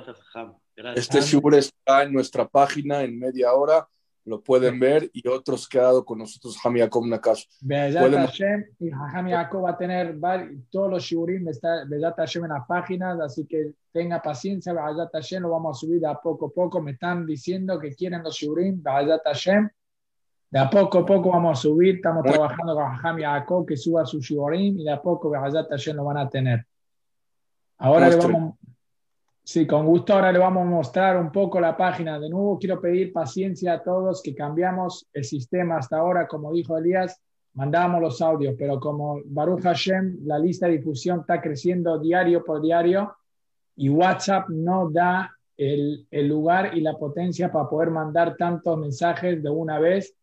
[0.76, 1.08] Gracias.
[1.08, 3.88] Este shiur está en nuestra página en media hora
[4.24, 7.44] lo pueden ver y otros que ha dado con nosotros Ham Yaakov Nakash.
[7.68, 10.18] Hashem y Ham Yaakov va a tener
[10.70, 15.50] todos los shiurim, Bezat Hashem en las páginas, así que tenga paciencia, Bezat Hashem lo
[15.50, 18.82] vamos a subir de a poco a poco, me están diciendo que quieren los shiurim,
[18.82, 19.68] Bezat Hashem,
[20.50, 24.06] de a poco a poco vamos a subir, estamos trabajando con Ham Yaakov que suba
[24.06, 26.64] su shiurim y de a poco Bezat Hashem lo van a tener.
[27.76, 28.54] Ahora le vamos
[29.46, 30.14] Sí, con gusto.
[30.14, 32.18] Ahora le vamos a mostrar un poco la página.
[32.18, 36.26] De nuevo, quiero pedir paciencia a todos que cambiamos el sistema hasta ahora.
[36.26, 37.20] Como dijo Elías,
[37.52, 42.62] mandábamos los audios, pero como Baruch Hashem, la lista de difusión está creciendo diario por
[42.62, 43.14] diario
[43.76, 49.42] y WhatsApp no da el, el lugar y la potencia para poder mandar tantos mensajes
[49.42, 50.16] de una vez.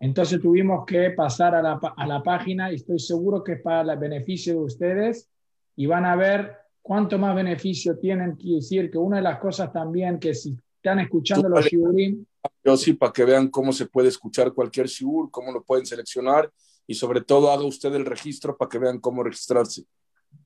[0.00, 3.92] Entonces tuvimos que pasar a la, a la página y estoy seguro que es para
[3.92, 5.28] el beneficio de ustedes
[5.76, 8.36] y van a ver cuánto más beneficio tienen.
[8.36, 12.26] Quiere decir que una de las cosas también que si están escuchando los shiurim.
[12.62, 16.52] Yo sí, para que vean cómo se puede escuchar cualquier shiur, cómo lo pueden seleccionar
[16.86, 19.84] y sobre todo haga usted el registro para que vean cómo registrarse.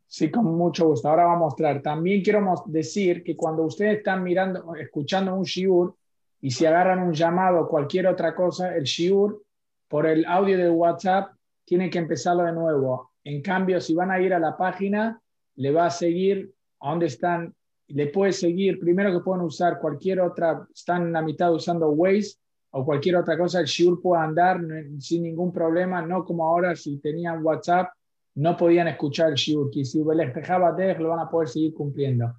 [0.06, 1.08] Sí, con mucho gusto.
[1.08, 1.82] Ahora va a mostrar.
[1.82, 5.96] También quiero decir que cuando ustedes están mirando, escuchando un shiur
[6.40, 9.42] y si agarran un llamado o cualquier otra cosa, el shiur
[9.88, 11.32] por el audio de WhatsApp
[11.64, 13.10] tiene que empezarlo de nuevo.
[13.24, 15.20] En cambio, si van a ir a la página,
[15.58, 17.52] le va a seguir a dónde están,
[17.88, 22.36] le puede seguir, primero que pueden usar cualquier otra, están en la mitad usando Waze
[22.70, 24.60] o cualquier otra cosa, el Shiur puede andar
[25.00, 27.88] sin ningún problema, no como ahora si tenían WhatsApp,
[28.36, 31.74] no podían escuchar el Shiur, que si les dejaba de lo van a poder seguir
[31.74, 32.36] cumpliendo.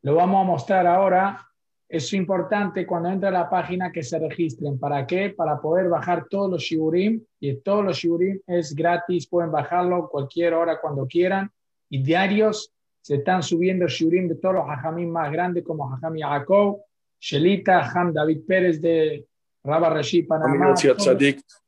[0.00, 1.46] Lo vamos a mostrar ahora.
[1.86, 4.78] Es importante cuando entra a la página que se registren.
[4.78, 5.30] ¿Para qué?
[5.30, 7.22] Para poder bajar todos los shiurim.
[7.40, 9.26] Y todos los shiurim es gratis.
[9.26, 11.50] Pueden bajarlo cualquier hora cuando quieran
[11.94, 16.80] y diarios se están subiendo shurim de todos los hajamim más grandes como Hajam Yaakov,
[17.20, 19.24] Shelita, Hajam David Pérez de
[19.62, 20.74] Rabba Rashi Panamá.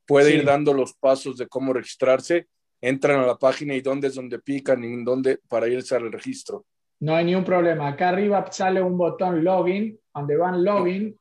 [0.05, 2.49] puede ir dando los pasos de cómo registrarse,
[2.81, 6.65] entran a la página y dónde es donde pican y dónde para irse al registro.
[6.99, 7.87] No hay ningún problema.
[7.87, 11.17] Acá arriba sale un botón login, donde van login.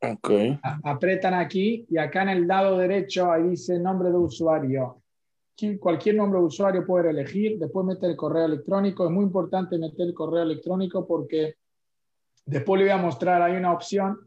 [0.00, 0.58] Okay.
[0.82, 4.99] Apretan aquí y acá en el lado derecho ahí dice nombre de usuario
[5.78, 9.04] cualquier nombre de usuario puede elegir, después meter el correo electrónico.
[9.04, 11.56] Es muy importante meter el correo electrónico porque
[12.46, 14.18] después le voy a mostrar, hay una opción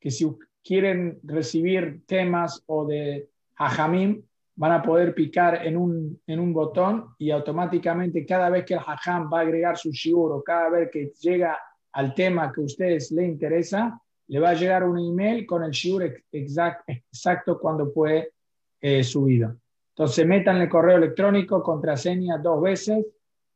[0.00, 0.26] que si
[0.62, 4.22] quieren recibir temas o de hajamim,
[4.56, 8.80] van a poder picar en un, en un botón y automáticamente cada vez que el
[8.80, 11.58] hajam va a agregar su shiur o cada vez que llega
[11.92, 15.70] al tema que a ustedes le interesa, le va a llegar un email con el
[15.70, 18.32] shiur exact, exacto cuando fue
[18.80, 19.56] eh, subido.
[19.96, 23.06] Entonces metan el correo electrónico, contraseña dos veces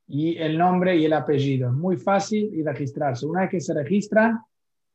[0.07, 1.69] y el nombre y el apellido.
[1.69, 3.27] Es muy fácil y registrarse.
[3.27, 4.41] Una vez que se registran,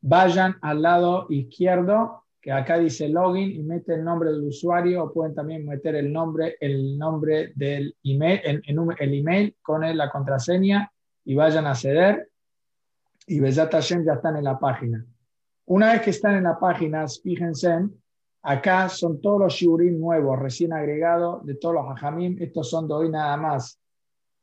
[0.00, 5.12] vayan al lado izquierdo, que acá dice login, y meten el nombre del usuario o
[5.12, 8.40] pueden también meter el nombre, el nombre del email,
[8.98, 10.90] el email con la contraseña
[11.24, 12.28] y vayan a acceder.
[13.28, 15.06] y Besat Hashem ya están en la página.
[15.66, 17.88] Una vez que están en la página, fíjense,
[18.46, 22.36] acá son todos los shiurim nuevos, recién agregados de todos los hajamim.
[22.40, 23.76] Estos son de hoy nada más.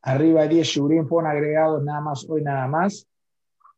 [0.01, 3.07] Arriba de 10 shiurim fueron agregados nada más hoy nada más.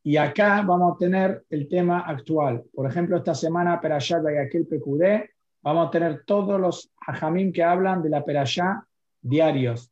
[0.01, 2.63] Y acá vamos a tener el tema actual.
[2.73, 5.29] Por ejemplo, esta semana, Perashá de aquel PQD,
[5.61, 8.83] vamos a tener todos los hajamim que hablan de la Perashá
[9.21, 9.91] diarios.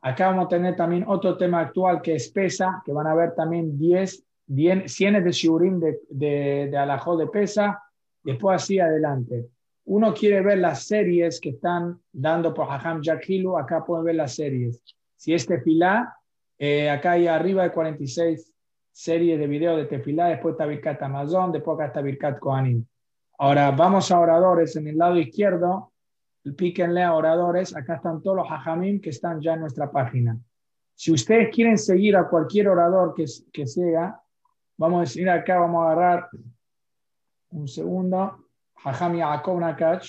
[0.00, 3.32] Acá vamos a tener también otro tema actual que es Pesa, que van a ver
[3.36, 4.24] también 10
[4.86, 7.80] cienes de shiurim de, de, de de pesa,
[8.24, 9.46] después así adelante.
[9.88, 14.34] Uno quiere ver las series que están dando por Hajam Jakhilu, acá pueden ver las
[14.34, 14.82] series.
[15.16, 16.16] Si es tefilá,
[16.58, 18.52] eh, acá hay arriba de 46
[18.92, 22.84] series de videos de tefilá, después está Birkat Amazon, después acá está Birkat Kohanim.
[23.38, 25.92] Ahora vamos a oradores, en el lado izquierdo,
[26.56, 30.38] píquenle a oradores, acá están todos los hajamim que están ya en nuestra página.
[30.94, 34.20] Si ustedes quieren seguir a cualquier orador que, que sea,
[34.78, 36.30] Vamos a decir acá, vamos a agarrar
[37.50, 38.47] un segundo.
[38.84, 40.06] Hajam Yaakov Nakach,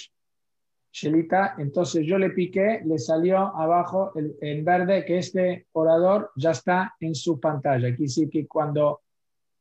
[0.91, 1.55] Shelita.
[1.57, 7.15] Entonces yo le piqué, le salió abajo en verde que este orador ya está en
[7.15, 7.88] su pantalla.
[7.88, 9.01] Quiere decir que cuando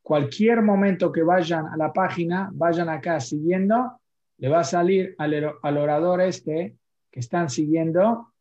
[0.03, 4.01] cualquier momento que vayan a la página, vayan acá siguiendo,
[4.39, 6.77] le va a salir al, al orador este
[7.11, 8.33] que están siguiendo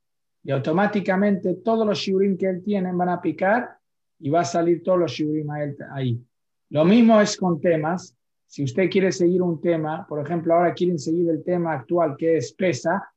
[0.43, 3.77] y automáticamente todos los shiurim que él tiene van a picar
[4.19, 5.49] y va a salir todos los shiurim
[5.91, 6.21] ahí.
[6.69, 8.15] Lo mismo es con temas.
[8.47, 12.37] Si usted quiere seguir un tema, por ejemplo, ahora quieren seguir el tema actual que
[12.37, 13.13] es pesa,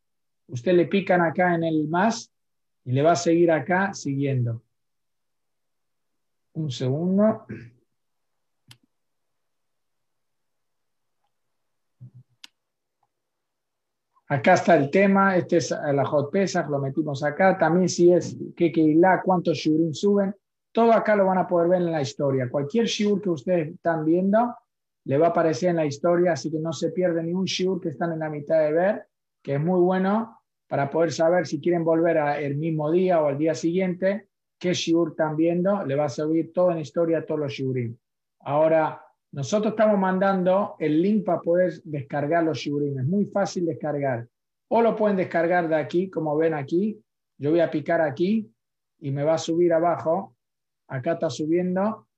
[0.48, 2.32] usted le pican acá en el más
[2.84, 4.62] y le va a seguir acá siguiendo.
[6.54, 7.46] Un segundo.
[14.26, 17.56] Acá está el tema, este es la hot pesa, lo metimos acá.
[17.56, 20.34] También si es que la cuántos shurim suben,
[20.72, 22.48] todo acá lo van a poder ver en la historia.
[22.48, 24.54] Cualquier shiur que ustedes están viendo
[25.10, 27.80] le va a aparecer en la historia, así que no se pierde ni un shiur
[27.80, 29.06] que están en la mitad de ver,
[29.42, 33.36] que es muy bueno para poder saber si quieren volver el mismo día o al
[33.36, 37.40] día siguiente, qué shiur están viendo, le va a subir todo en historia a todos
[37.40, 37.96] los shiurim.
[38.42, 43.00] Ahora, nosotros estamos mandando el link para poder descargar los shiurim.
[43.00, 44.28] Es muy fácil descargar.
[44.68, 47.02] O lo pueden descargar de aquí, como ven aquí.
[47.36, 48.48] Yo voy a picar aquí
[49.00, 50.36] y me va a subir abajo
[50.86, 52.08] acá está subiendo,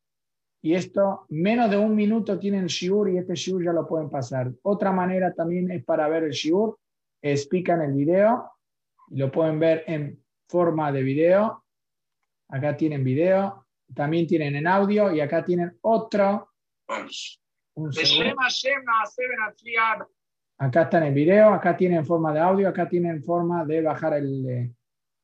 [0.65, 4.09] y esto, menos de un minuto tiene el shiur y este shiur ya lo pueden
[4.09, 4.53] pasar.
[4.63, 6.79] Otra manera también es para ver el shiur,
[7.21, 8.49] es pican el video,
[9.11, 11.65] y lo pueden ver en forma de video,
[12.49, 16.49] acá tienen video, también tienen en audio, y acá tienen otro.
[20.59, 24.15] acá está en el video, acá tienen forma de audio, acá tienen forma de bajar
[24.15, 24.73] el,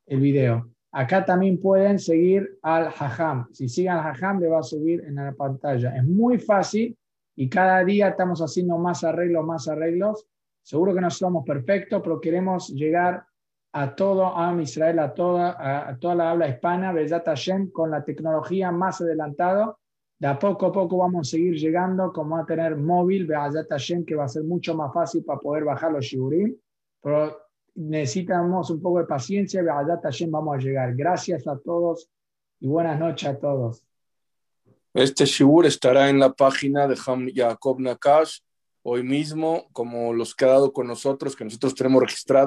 [0.07, 0.69] el video.
[0.93, 3.47] Acá también pueden seguir al Hajam.
[3.53, 5.95] Si siguen al Hajam, le va a subir en la pantalla.
[5.95, 6.97] Es muy fácil
[7.37, 10.27] y cada día estamos haciendo más arreglos, más arreglos.
[10.63, 13.25] Seguro que no somos perfectos, pero queremos llegar
[13.73, 18.03] a todo a Israel, a toda, a, toda la habla hispana, Bezat Hashem, con la
[18.03, 19.77] tecnología más adelantada.
[20.19, 24.05] De a poco a poco vamos a seguir llegando, como a tener móvil, Bezat Hashem,
[24.05, 26.57] que va a ser mucho más fácil para poder bajar los shiurim.
[27.03, 27.37] Pero
[27.79, 30.95] necesitamos un poco de paciencia, vamos a llegar.
[30.97, 32.11] Gracias a todos
[32.61, 33.85] y buenas noches a todos.
[34.93, 38.41] Este shiur estará en la página de Ham Yaakov Nakash
[38.83, 42.47] hoy mismo, como los que ha dado con nosotros, que nosotros tenemos registrados.